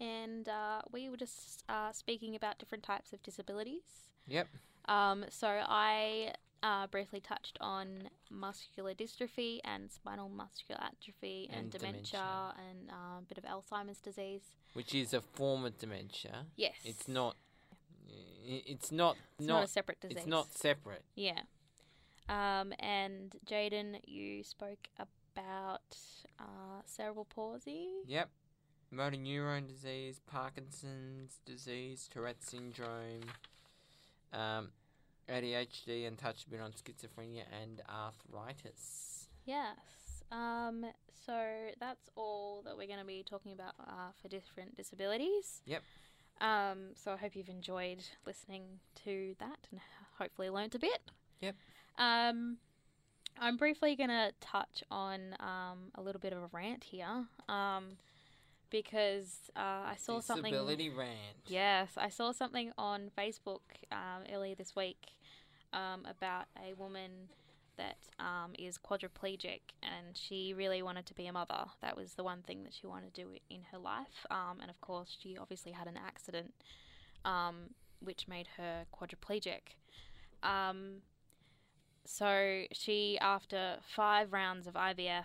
and 0.00 0.48
uh, 0.48 0.82
we 0.92 1.08
were 1.08 1.16
just 1.16 1.62
uh, 1.68 1.92
speaking 1.92 2.34
about 2.34 2.58
different 2.58 2.84
types 2.84 3.12
of 3.12 3.22
disabilities. 3.22 3.82
Yep. 4.26 4.48
Um, 4.86 5.24
so 5.30 5.48
I 5.48 6.32
uh, 6.62 6.86
briefly 6.88 7.20
touched 7.20 7.58
on 7.60 8.08
muscular 8.30 8.94
dystrophy 8.94 9.60
and 9.64 9.90
spinal 9.90 10.28
muscular 10.28 10.80
atrophy 10.82 11.48
and, 11.52 11.62
And 11.64 11.70
dementia, 11.70 12.02
dementia. 12.12 12.54
and 12.70 12.90
uh, 12.90 13.18
a 13.18 13.22
bit 13.28 13.38
of 13.38 13.44
Alzheimer's 13.44 13.98
disease. 14.00 14.42
Which 14.72 14.94
is 14.94 15.14
a 15.14 15.20
form 15.20 15.64
of 15.64 15.78
dementia. 15.78 16.46
Yes, 16.56 16.74
It's 16.84 17.06
not. 17.08 17.36
It's 18.46 18.92
not. 18.92 19.16
It's 19.38 19.46
not. 19.48 19.54
not 19.54 19.64
a 19.64 19.68
separate 19.68 20.00
disease. 20.00 20.18
it's 20.18 20.26
not 20.26 20.52
separate. 20.52 21.02
Yeah. 21.14 21.40
Um, 22.28 22.72
and 22.78 23.34
Jaden, 23.46 23.98
you 24.06 24.42
spoke 24.44 24.88
about 24.98 25.96
uh, 26.38 26.80
cerebral 26.86 27.26
palsy. 27.26 27.88
Yep. 28.06 28.30
Motor 28.90 29.16
neuron 29.16 29.66
disease, 29.66 30.20
Parkinson's 30.26 31.40
disease, 31.44 32.08
Tourette 32.12 32.42
syndrome, 32.42 33.24
um, 34.32 34.68
ADHD, 35.28 36.06
and 36.06 36.16
touched 36.16 36.46
a 36.46 36.50
bit 36.50 36.60
on 36.60 36.72
schizophrenia 36.72 37.42
and 37.62 37.82
arthritis. 37.88 39.28
Yes. 39.44 39.76
Um, 40.30 40.86
so 41.26 41.34
that's 41.80 42.10
all 42.14 42.62
that 42.64 42.76
we're 42.76 42.86
going 42.86 43.00
to 43.00 43.04
be 43.04 43.24
talking 43.28 43.52
about 43.52 43.74
uh, 43.80 44.10
for 44.20 44.28
different 44.28 44.76
disabilities. 44.76 45.62
Yep. 45.66 45.82
Um, 46.40 46.78
so 46.94 47.12
I 47.12 47.16
hope 47.16 47.36
you've 47.36 47.48
enjoyed 47.48 48.04
listening 48.26 48.62
to 49.04 49.34
that 49.38 49.58
and 49.70 49.80
hopefully 50.18 50.50
learnt 50.50 50.74
a 50.74 50.78
bit. 50.78 51.10
Yep. 51.40 51.56
Um, 51.98 52.58
I'm 53.38 53.56
briefly 53.56 53.96
going 53.96 54.10
to 54.10 54.32
touch 54.40 54.82
on 54.90 55.34
um, 55.40 55.90
a 55.94 56.02
little 56.02 56.20
bit 56.20 56.32
of 56.32 56.38
a 56.38 56.48
rant 56.52 56.84
here 56.84 57.24
um, 57.48 57.96
because 58.70 59.50
uh, 59.56 59.60
I 59.86 59.94
saw 59.98 60.20
something. 60.20 60.52
Disability 60.52 60.90
rant. 60.90 61.10
Yes, 61.46 61.90
I 61.96 62.08
saw 62.08 62.32
something 62.32 62.72
on 62.78 63.10
Facebook 63.16 63.60
um, 63.90 64.24
earlier 64.32 64.54
this 64.54 64.74
week 64.76 65.12
um, 65.72 66.06
about 66.08 66.46
a 66.64 66.74
woman 66.74 67.10
that 67.76 67.96
um, 68.20 68.52
is 68.56 68.78
quadriplegic, 68.78 69.60
and 69.82 70.16
she 70.16 70.54
really 70.54 70.82
wanted 70.82 71.06
to 71.06 71.14
be 71.14 71.26
a 71.26 71.32
mother. 71.32 71.66
That 71.82 71.96
was 71.96 72.14
the 72.14 72.22
one 72.22 72.42
thing 72.42 72.62
that 72.64 72.72
she 72.72 72.86
wanted 72.86 73.14
to 73.14 73.22
do 73.22 73.28
in 73.50 73.62
her 73.72 73.78
life. 73.78 74.26
Um, 74.30 74.58
and 74.60 74.70
of 74.70 74.80
course, 74.80 75.16
she 75.20 75.36
obviously 75.36 75.72
had 75.72 75.88
an 75.88 75.96
accident, 75.96 76.54
um, 77.24 77.70
which 78.00 78.28
made 78.28 78.46
her 78.56 78.86
quadriplegic. 78.94 79.74
Um, 80.42 81.02
so 82.04 82.64
she, 82.72 83.18
after 83.20 83.76
five 83.82 84.32
rounds 84.32 84.66
of 84.66 84.74
IVF, 84.74 85.24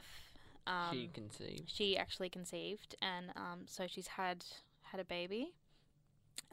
um, 0.68 0.90
she 0.92 1.08
conceived. 1.14 1.64
she 1.70 1.98
actually 1.98 2.30
conceived, 2.30 2.96
and 3.02 3.32
um, 3.36 3.62
so 3.68 3.86
she's 3.88 4.08
had 4.08 4.46
had 4.84 5.00
a 5.00 5.06
baby, 5.06 5.54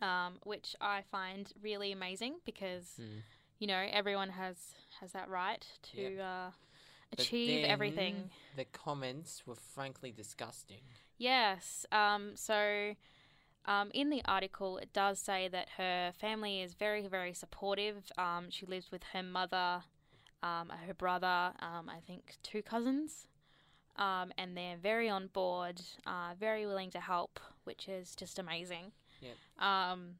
um, 0.02 0.38
which 0.44 0.74
I 0.80 1.02
find 1.10 1.52
really 1.62 1.92
amazing 1.92 2.36
because 2.44 2.96
Mm. 3.00 3.22
you 3.58 3.66
know 3.66 3.86
everyone 3.90 4.30
has 4.30 4.74
has 5.00 5.12
that 5.12 5.28
right 5.28 5.64
to 5.92 6.00
Yep. 6.00 6.20
uh, 6.20 6.50
achieve 7.12 7.64
everything. 7.64 8.30
The 8.56 8.64
comments 8.66 9.46
were 9.46 9.54
frankly 9.56 10.12
disgusting. 10.12 10.82
Yes. 11.18 11.86
Um, 11.92 12.36
so, 12.36 12.94
um, 13.64 13.90
in 13.94 14.10
the 14.10 14.22
article, 14.26 14.78
it 14.78 14.92
does 14.92 15.18
say 15.18 15.48
that 15.48 15.70
her 15.76 16.12
family 16.18 16.60
is 16.62 16.74
very, 16.74 17.06
very 17.06 17.32
supportive. 17.32 18.10
Um, 18.18 18.50
she 18.50 18.66
lives 18.66 18.90
with 18.90 19.02
her 19.12 19.22
mother, 19.22 19.84
um, 20.42 20.70
her 20.86 20.94
brother, 20.94 21.52
um, 21.60 21.88
I 21.88 22.00
think 22.06 22.36
two 22.42 22.62
cousins, 22.62 23.28
um, 23.96 24.32
and 24.38 24.56
they're 24.56 24.76
very 24.76 25.08
on 25.08 25.28
board, 25.28 25.80
uh, 26.06 26.34
very 26.38 26.66
willing 26.66 26.90
to 26.90 27.00
help, 27.00 27.40
which 27.64 27.88
is 27.88 28.14
just 28.14 28.38
amazing. 28.38 28.92
Yep. 29.20 29.64
Um, 29.66 30.16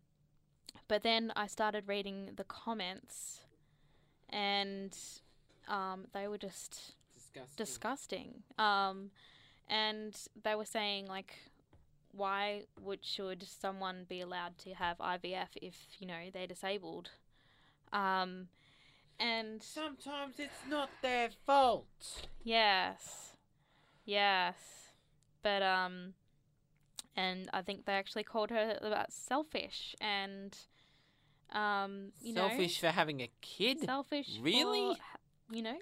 but 0.89 1.03
then 1.03 1.33
I 1.37 1.47
started 1.47 1.85
reading 1.87 2.31
the 2.37 2.45
comments, 2.45 3.41
and 4.31 4.97
um, 5.69 6.07
they 6.13 6.29
were 6.29 6.39
just 6.39 6.95
Disgusting. 7.15 7.57
disgusting. 7.57 8.43
Um, 8.59 9.11
and 9.69 10.17
they 10.43 10.55
were 10.55 10.65
saying 10.65 11.07
like, 11.07 11.35
why 12.13 12.63
would 12.81 13.05
should 13.05 13.43
someone 13.47 14.07
be 14.09 14.21
allowed 14.23 14.57
to 14.59 14.71
have 14.75 14.97
IVF 14.99 15.49
if 15.61 15.75
you 15.99 16.07
know 16.07 16.31
they're 16.33 16.47
disabled? 16.47 17.11
Um, 17.93 18.49
and 19.19 19.63
Sometimes 19.63 20.39
it's 20.39 20.61
not 20.69 20.89
their 21.03 21.31
fault. 21.47 21.87
yes, 22.45 23.33
yes, 24.05 24.55
but 25.43 25.63
um, 25.63 26.15
and 27.17 27.49
I 27.53 27.63
think 27.63 27.85
they 27.87 27.93
actually 27.93 28.25
called 28.25 28.51
her 28.51 28.79
about 28.83 29.13
selfish 29.13 29.95
and 30.01 30.57
um, 31.53 32.13
you 32.21 32.35
Selfish 32.35 32.81
for 32.81 32.89
having 32.89 33.21
a 33.21 33.31
kid. 33.41 33.81
selfish. 33.85 34.39
Really? 34.41 34.95
for, 34.97 35.55
you 35.55 35.63
know, 35.63 35.77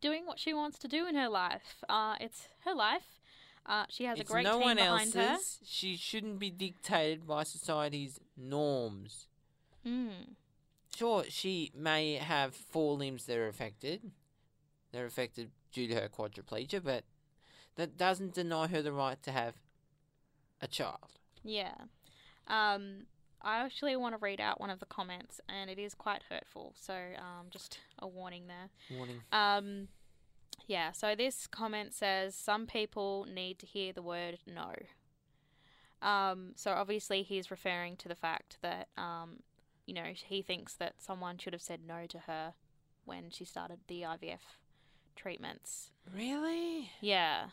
doing 0.00 0.26
what 0.26 0.38
she 0.38 0.54
wants 0.54 0.78
to 0.80 0.88
do 0.88 1.06
in 1.06 1.14
her 1.14 1.28
life. 1.28 1.84
Uh, 1.88 2.16
it's 2.20 2.48
her 2.64 2.74
life. 2.74 3.20
Uh, 3.66 3.84
she 3.88 4.04
has 4.04 4.18
it's 4.20 4.30
a 4.30 4.32
great 4.32 4.44
no 4.44 4.54
team 4.58 4.62
one 4.62 4.76
behind 4.76 5.14
else's. 5.16 5.58
She 5.64 5.96
shouldn't 5.96 6.38
be 6.38 6.50
dictated 6.50 7.26
by 7.26 7.42
society's 7.42 8.18
norms. 8.36 9.26
her. 9.84 9.90
Mm. 9.90 10.10
Sure, 10.96 11.24
she 11.28 11.72
may 11.74 12.14
have 12.14 12.54
four 12.54 12.96
limbs 12.96 13.26
that 13.26 13.36
are 13.36 13.48
affected. 13.48 14.12
They're 14.92 15.04
affected 15.04 15.50
due 15.70 15.86
to 15.88 15.94
her 15.94 16.08
quadriplegia, 16.08 16.82
but 16.82 17.04
that 17.74 17.98
doesn't 17.98 18.32
deny 18.32 18.66
her 18.68 18.80
the 18.80 18.92
right 18.92 19.22
to 19.24 19.30
have 19.30 19.56
a 20.62 20.66
child. 20.66 21.18
Yeah. 21.44 21.74
Um, 22.46 23.06
I 23.42 23.58
actually 23.58 23.94
want 23.96 24.14
to 24.14 24.18
read 24.18 24.40
out 24.40 24.58
one 24.58 24.70
of 24.70 24.80
the 24.80 24.86
comments, 24.86 25.38
and 25.50 25.68
it 25.68 25.78
is 25.78 25.94
quite 25.94 26.22
hurtful. 26.30 26.72
So, 26.80 26.94
um, 26.94 27.48
just 27.50 27.78
a 27.98 28.08
warning 28.08 28.44
there. 28.46 28.96
Warning. 28.96 29.20
Um, 29.32 29.88
yeah, 30.66 30.92
so 30.92 31.14
this 31.14 31.46
comment 31.46 31.92
says 31.92 32.34
some 32.34 32.66
people 32.66 33.26
need 33.30 33.58
to 33.58 33.66
hear 33.66 33.92
the 33.92 34.00
word 34.00 34.38
no. 34.46 34.72
Um, 36.00 36.52
so 36.56 36.70
obviously 36.70 37.22
he's 37.22 37.50
referring 37.50 37.96
to 37.98 38.08
the 38.08 38.14
fact 38.14 38.56
that, 38.62 38.88
um, 38.96 39.40
you 39.86 39.94
know, 39.94 40.12
he 40.14 40.42
thinks 40.42 40.74
that 40.74 40.94
someone 40.98 41.38
should 41.38 41.52
have 41.52 41.62
said 41.62 41.80
no 41.86 42.06
to 42.08 42.18
her 42.20 42.54
when 43.04 43.30
she 43.30 43.44
started 43.44 43.78
the 43.86 44.02
IVF 44.02 44.40
treatments. 45.14 45.90
Really? 46.14 46.90
Yeah. 47.00 47.46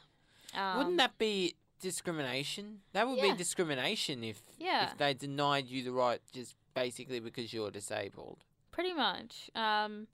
Um, 0.53 0.77
Wouldn't 0.77 0.97
that 0.97 1.17
be 1.17 1.55
discrimination? 1.79 2.81
That 2.93 3.07
would 3.07 3.17
Yeah. 3.17 3.31
be 3.31 3.37
discrimination 3.37 4.23
if 4.23 4.41
Yeah. 4.57 4.91
if 4.91 4.97
they 4.97 5.13
denied 5.13 5.67
you 5.67 5.83
the 5.83 5.91
right 5.91 6.21
just 6.31 6.55
basically 6.73 7.19
because 7.19 7.53
you're 7.53 7.71
disabled. 7.71 8.43
Pretty 8.71 8.93
much. 8.93 9.49
Um, 9.55 10.07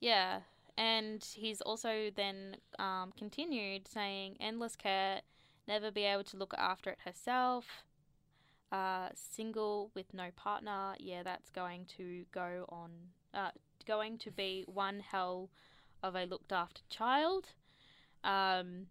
yeah. 0.00 0.42
And 0.78 1.22
he's 1.24 1.60
also 1.62 2.10
then 2.10 2.56
um, 2.78 3.12
continued 3.12 3.88
saying 3.88 4.36
endless 4.40 4.76
care, 4.76 5.22
never 5.66 5.90
be 5.90 6.04
able 6.04 6.24
to 6.24 6.36
look 6.36 6.54
after 6.58 6.90
it 6.90 6.98
herself, 7.04 7.84
uh, 8.72 9.08
single 9.14 9.90
with 9.94 10.12
no 10.12 10.30
partner. 10.36 10.94
Yeah, 10.98 11.22
that's 11.22 11.50
going 11.50 11.86
to 11.96 12.24
go 12.32 12.66
on, 12.68 12.90
uh, 13.34 13.50
going 13.86 14.18
to 14.18 14.30
be 14.30 14.64
one 14.66 15.00
hell 15.00 15.50
of 16.02 16.14
a 16.14 16.24
looked 16.24 16.52
after 16.52 16.82
child. 16.88 17.48
Um, 18.24 18.86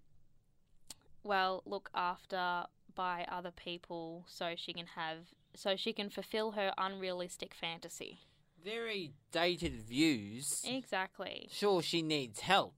well, 1.24 1.64
look 1.66 1.90
after 1.94 2.66
by 2.94 3.26
other 3.30 3.52
people 3.52 4.26
so 4.28 4.54
she 4.56 4.74
can 4.74 4.88
have, 4.96 5.18
so 5.54 5.76
she 5.76 5.92
can 5.92 6.10
fulfill 6.10 6.52
her 6.52 6.74
unrealistic 6.78 7.54
fantasy. 7.54 8.20
Very 8.64 9.12
dated 9.32 9.74
views. 9.74 10.64
Exactly. 10.68 11.48
Sure, 11.52 11.82
she 11.82 12.02
needs 12.02 12.40
help, 12.40 12.76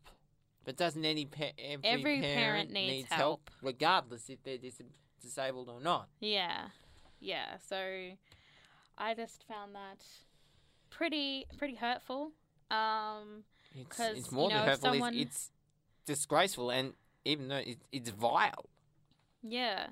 but 0.66 0.76
doesn't 0.76 1.06
any 1.06 1.26
pa- 1.26 1.52
every, 1.58 1.88
Every 1.88 2.22
parent 2.22 2.36
parent, 2.36 2.72
needs 2.72 3.10
help, 3.10 3.52
regardless 3.62 4.30
if 4.30 4.44
they're 4.44 4.58
dis- 4.58 4.82
disabled 5.22 5.70
or 5.70 5.80
not? 5.80 6.10
Yeah. 6.20 6.70
Yeah. 7.20 7.58
So 7.68 8.12
I 8.98 9.14
just 9.14 9.44
found 9.48 9.76
that 9.76 10.04
pretty 10.90 11.46
pretty 11.58 11.76
hurtful. 11.76 12.32
Um 12.72 13.44
It's 13.76 14.00
it's 14.00 14.32
you 14.32 14.38
more 14.38 14.50
know, 14.50 14.58
than 14.58 14.66
hurtful. 14.68 14.90
someone- 14.92 15.14
It's, 15.16 15.36
it's 15.36 15.52
disgraceful, 16.06 16.70
and 16.72 16.94
even 17.26 17.48
though 17.50 17.58
it, 17.58 17.80
it's 17.92 18.10
vile. 18.10 18.66
yeah. 19.42 19.88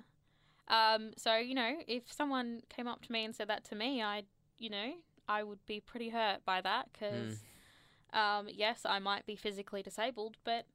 Um 0.67 1.13
so, 1.17 1.35
you 1.37 1.53
know, 1.53 1.75
if 1.87 2.11
someone 2.11 2.61
came 2.69 2.87
up 2.87 3.01
to 3.05 3.11
me 3.11 3.23
and 3.25 3.35
said 3.35 3.47
that 3.49 3.63
to 3.65 3.75
me, 3.75 4.01
I, 4.01 4.23
you 4.57 4.69
know, 4.69 4.93
I 5.27 5.43
would 5.43 5.63
be 5.65 5.79
pretty 5.79 6.09
hurt 6.09 6.43
by 6.45 6.61
that 6.61 6.89
cuz 6.93 7.39
um 8.13 8.47
yes, 8.49 8.81
I 8.85 8.99
might 8.99 9.25
be 9.25 9.35
physically 9.35 9.83
disabled, 9.83 10.37
but 10.43 10.65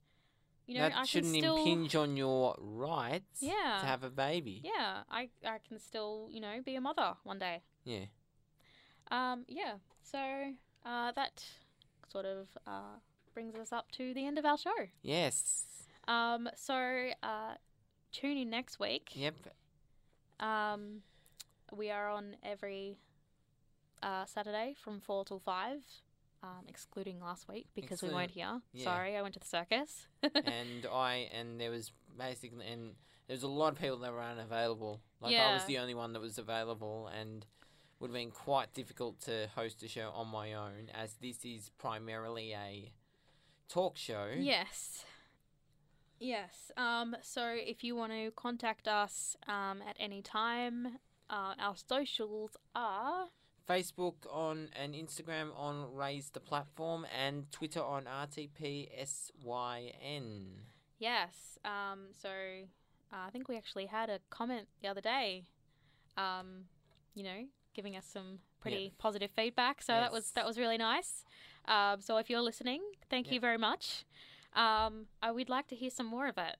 you 0.70 0.78
know, 0.78 0.88
that 0.88 0.96
I 0.96 1.04
shouldn't 1.04 1.35
still 1.37 1.56
impinge 1.59 1.96
on 1.96 2.16
your 2.16 2.54
rights 2.59 3.40
Yeah. 3.42 3.78
to 3.80 3.87
have 3.87 4.04
a 4.04 4.11
baby. 4.11 4.62
Yeah, 4.64 5.02
I 5.11 5.28
I 5.44 5.59
can 5.66 5.78
still, 5.78 6.28
you 6.30 6.40
know, 6.40 6.61
be 6.64 6.76
a 6.76 6.80
mother 6.80 7.14
one 7.24 7.38
day. 7.38 7.62
Yeah. 7.85 8.04
Um, 9.11 9.44
yeah. 9.48 9.74
So 10.02 10.18
uh, 10.87 11.12
that 11.12 11.44
sort 12.12 12.24
of 12.26 12.46
uh, 12.66 12.98
brings 13.35 13.56
us 13.56 13.72
up 13.72 13.90
to 13.92 14.14
the 14.14 14.26
end 14.26 14.38
of 14.38 14.44
our 14.44 14.56
show. 14.59 14.88
Yes. 15.02 15.64
Um, 16.06 16.48
so 16.56 16.74
uh, 17.22 17.54
tune 18.12 18.37
in 18.38 18.50
next 18.50 18.78
week. 18.78 19.11
Yep. 19.14 19.35
Um, 20.38 21.02
we 21.76 21.90
are 21.90 22.09
on 22.11 22.37
every 22.42 22.96
uh, 24.02 24.24
Saturday 24.26 24.74
from 24.83 25.00
four 25.00 25.24
till 25.24 25.38
five, 25.40 25.83
um, 26.42 26.64
excluding 26.68 27.20
last 27.20 27.48
week 27.48 27.66
because 27.74 28.03
we 28.03 28.09
weren't 28.11 28.31
here. 28.31 28.61
yeah. 28.72 28.85
Sorry, 28.85 29.16
I 29.16 29.22
went 29.22 29.35
to 29.35 29.40
the 29.40 29.46
circus. 29.46 30.07
and 30.22 30.87
I 30.92 31.29
and 31.33 31.61
there 31.61 31.70
was 31.70 31.92
basically 32.18 32.66
and 32.66 32.94
there 33.26 33.35
was 33.35 33.42
a 33.42 33.48
lot 33.48 33.72
of 33.72 33.79
people 33.81 33.98
that 33.98 34.12
were 34.12 34.22
unavailable. 34.22 35.00
Like 35.20 35.35
I 35.37 35.53
was 35.53 35.62
Yeah. 35.62 35.66
the 35.66 35.79
only 35.79 35.94
one 35.94 36.12
that 36.14 36.20
was 36.20 36.38
available, 36.38 37.09
and 37.09 37.44
would 37.98 38.09
have 38.09 38.14
been 38.14 38.31
quite 38.31 38.72
difficult 38.72 39.20
to 39.22 39.48
host 39.55 39.83
a 39.83 39.88
show 39.88 40.11
on 40.14 40.29
my 40.29 40.55
own, 40.55 40.90
as 40.94 41.14
this 41.20 41.44
is 41.44 41.70
primarily 41.79 42.53
a 42.55 42.90
talk 43.68 43.96
show. 43.98 44.29
Yes. 44.37 45.05
Yes. 46.18 46.70
Um, 46.76 47.16
so 47.22 47.55
if 47.57 47.82
you 47.84 47.97
want 47.97 48.12
to 48.12 48.30
contact 48.32 48.88
us 48.88 49.36
um, 49.49 49.82
at 49.88 49.97
any 49.99 50.20
time, 50.22 50.99
uh, 51.30 51.55
our 51.59 51.74
socials 51.76 52.57
are 52.74 53.28
Facebook 53.70 54.14
on 54.28 54.68
and 54.74 54.94
Instagram 54.94 55.56
on 55.56 55.94
Raise 55.94 56.30
the 56.30 56.40
Platform 56.40 57.06
and 57.16 57.50
Twitter 57.52 57.80
on 57.80 58.04
RTPSYN. 58.04 58.90
yes. 60.98 61.58
Um, 61.64 62.08
so 62.20 62.28
uh, 63.12 63.26
I 63.26 63.30
think 63.30 63.48
we 63.48 63.56
actually 63.56 63.86
had 63.86 64.10
a 64.10 64.18
comment 64.28 64.66
the 64.82 64.88
other 64.88 65.00
day. 65.00 65.44
Um, 66.16 66.64
you 67.14 67.22
know, 67.22 67.44
giving 67.74 67.96
us 67.96 68.04
some 68.04 68.40
pretty 68.60 68.92
positive 68.98 69.30
feedback. 69.30 69.82
So 69.82 69.92
that 69.92 70.12
was 70.12 70.32
that 70.32 70.44
was 70.44 70.58
really 70.58 70.78
nice. 70.78 71.24
Um, 71.66 72.00
so 72.00 72.16
if 72.16 72.28
you're 72.28 72.40
listening, 72.40 72.82
thank 73.08 73.30
you 73.30 73.38
very 73.38 73.58
much. 73.58 74.04
Um, 74.54 75.06
I 75.22 75.30
would 75.30 75.48
like 75.48 75.68
to 75.68 75.76
hear 75.76 75.90
some 75.90 76.06
more 76.06 76.26
of 76.26 76.36
it, 76.38 76.56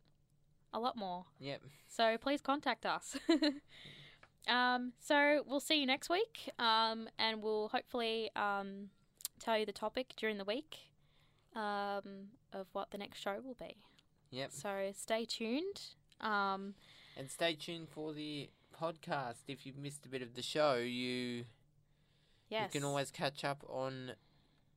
a 0.73 0.79
lot 0.79 0.97
more. 0.97 1.25
Yep. 1.41 1.63
So 1.89 2.17
please 2.19 2.41
contact 2.41 2.87
us. 2.87 3.17
um, 4.49 4.93
so 5.01 5.43
we'll 5.47 5.61
see 5.61 5.81
you 5.81 5.87
next 5.87 6.09
week, 6.11 6.51
um, 6.59 7.09
and 7.19 7.43
we'll 7.43 7.69
hopefully 7.69 8.31
um, 8.37 8.91
tell 9.39 9.59
you 9.59 9.67
the 9.67 9.73
topic 9.73 10.15
during 10.17 10.39
the 10.39 10.45
week. 10.45 10.77
um, 11.57 12.29
of 12.53 12.67
what 12.73 12.91
the 12.93 12.99
next 12.99 13.19
show 13.21 13.41
will 13.45 13.57
be. 13.59 13.77
Yep. 14.31 14.51
So 14.53 14.93
stay 14.95 15.25
tuned. 15.25 15.81
Um, 16.21 16.75
And 17.17 17.29
stay 17.29 17.55
tuned 17.55 17.89
for 17.89 18.13
the 18.13 18.51
podcast. 18.81 19.43
If 19.49 19.67
you've 19.67 19.77
missed 19.77 20.07
a 20.07 20.09
bit 20.09 20.23
of 20.23 20.35
the 20.35 20.43
show, 20.43 20.77
you 20.77 21.45
yes. 22.49 22.73
you 22.73 22.81
can 22.81 22.87
always 22.89 23.11
catch 23.11 23.45
up 23.45 23.65
on. 23.69 24.13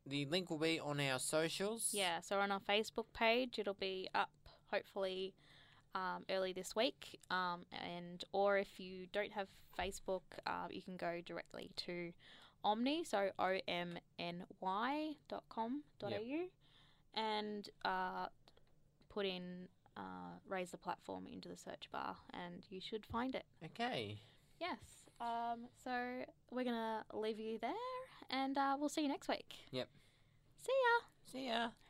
The 0.05 0.26
link 0.26 0.49
will 0.49 0.57
be 0.57 0.80
on 0.80 0.99
our 0.99 1.20
socials. 1.20 1.89
Yeah, 1.93 2.20
so 2.22 2.39
on 2.39 2.51
our 2.51 2.59
Facebook 2.59 3.05
page, 3.14 3.57
it'll 3.59 3.74
be 3.76 4.09
up 4.14 4.32
hopefully 4.72 5.34
um, 5.96 6.26
early 6.30 6.54
this 6.54 6.76
week. 6.76 7.20
Um, 7.30 7.66
and 7.72 8.24
or 8.32 8.58
if 8.58 8.80
you 8.80 9.08
don't 9.12 9.32
have 9.32 9.48
Facebook, 9.78 10.22
uh, 10.46 10.68
you 10.70 10.82
can 10.82 10.98
go 10.98 11.22
directly 11.26 11.72
to 11.86 12.12
Omny, 12.64 13.06
so 13.06 13.30
o 13.39 13.60
m 13.68 13.98
n 14.18 14.46
y 14.62 15.16
dot 15.28 15.44
com 15.50 15.84
dot 16.00 16.14
au, 16.14 16.48
and 17.14 17.70
uh, 17.84 18.28
put 19.10 19.26
in 19.26 19.68
uh, 19.98 20.38
raise 20.48 20.72
the 20.72 20.78
platform 20.78 21.28
into 21.28 21.50
the 21.50 21.58
search 21.58 21.89
bar, 21.91 22.16
and 22.34 22.66
you 22.70 22.80
should 22.80 23.06
find 23.06 23.36
it. 23.36 23.46
Okay. 23.66 24.22
Yes. 24.60 24.80
Um, 25.20 25.68
so 25.84 25.91
we're 26.52 26.64
gonna 26.64 27.04
leave 27.14 27.39
you 27.39 27.58
there, 27.60 27.74
and 28.30 28.58
uh, 28.58 28.76
we'll 28.80 28.89
see 28.89 29.02
you 29.02 29.10
next 29.10 29.28
week. 29.28 29.56
Yep. 29.72 29.89
See 30.66 30.72
ya. 30.72 31.08
See 31.32 31.48
ya. 31.48 31.82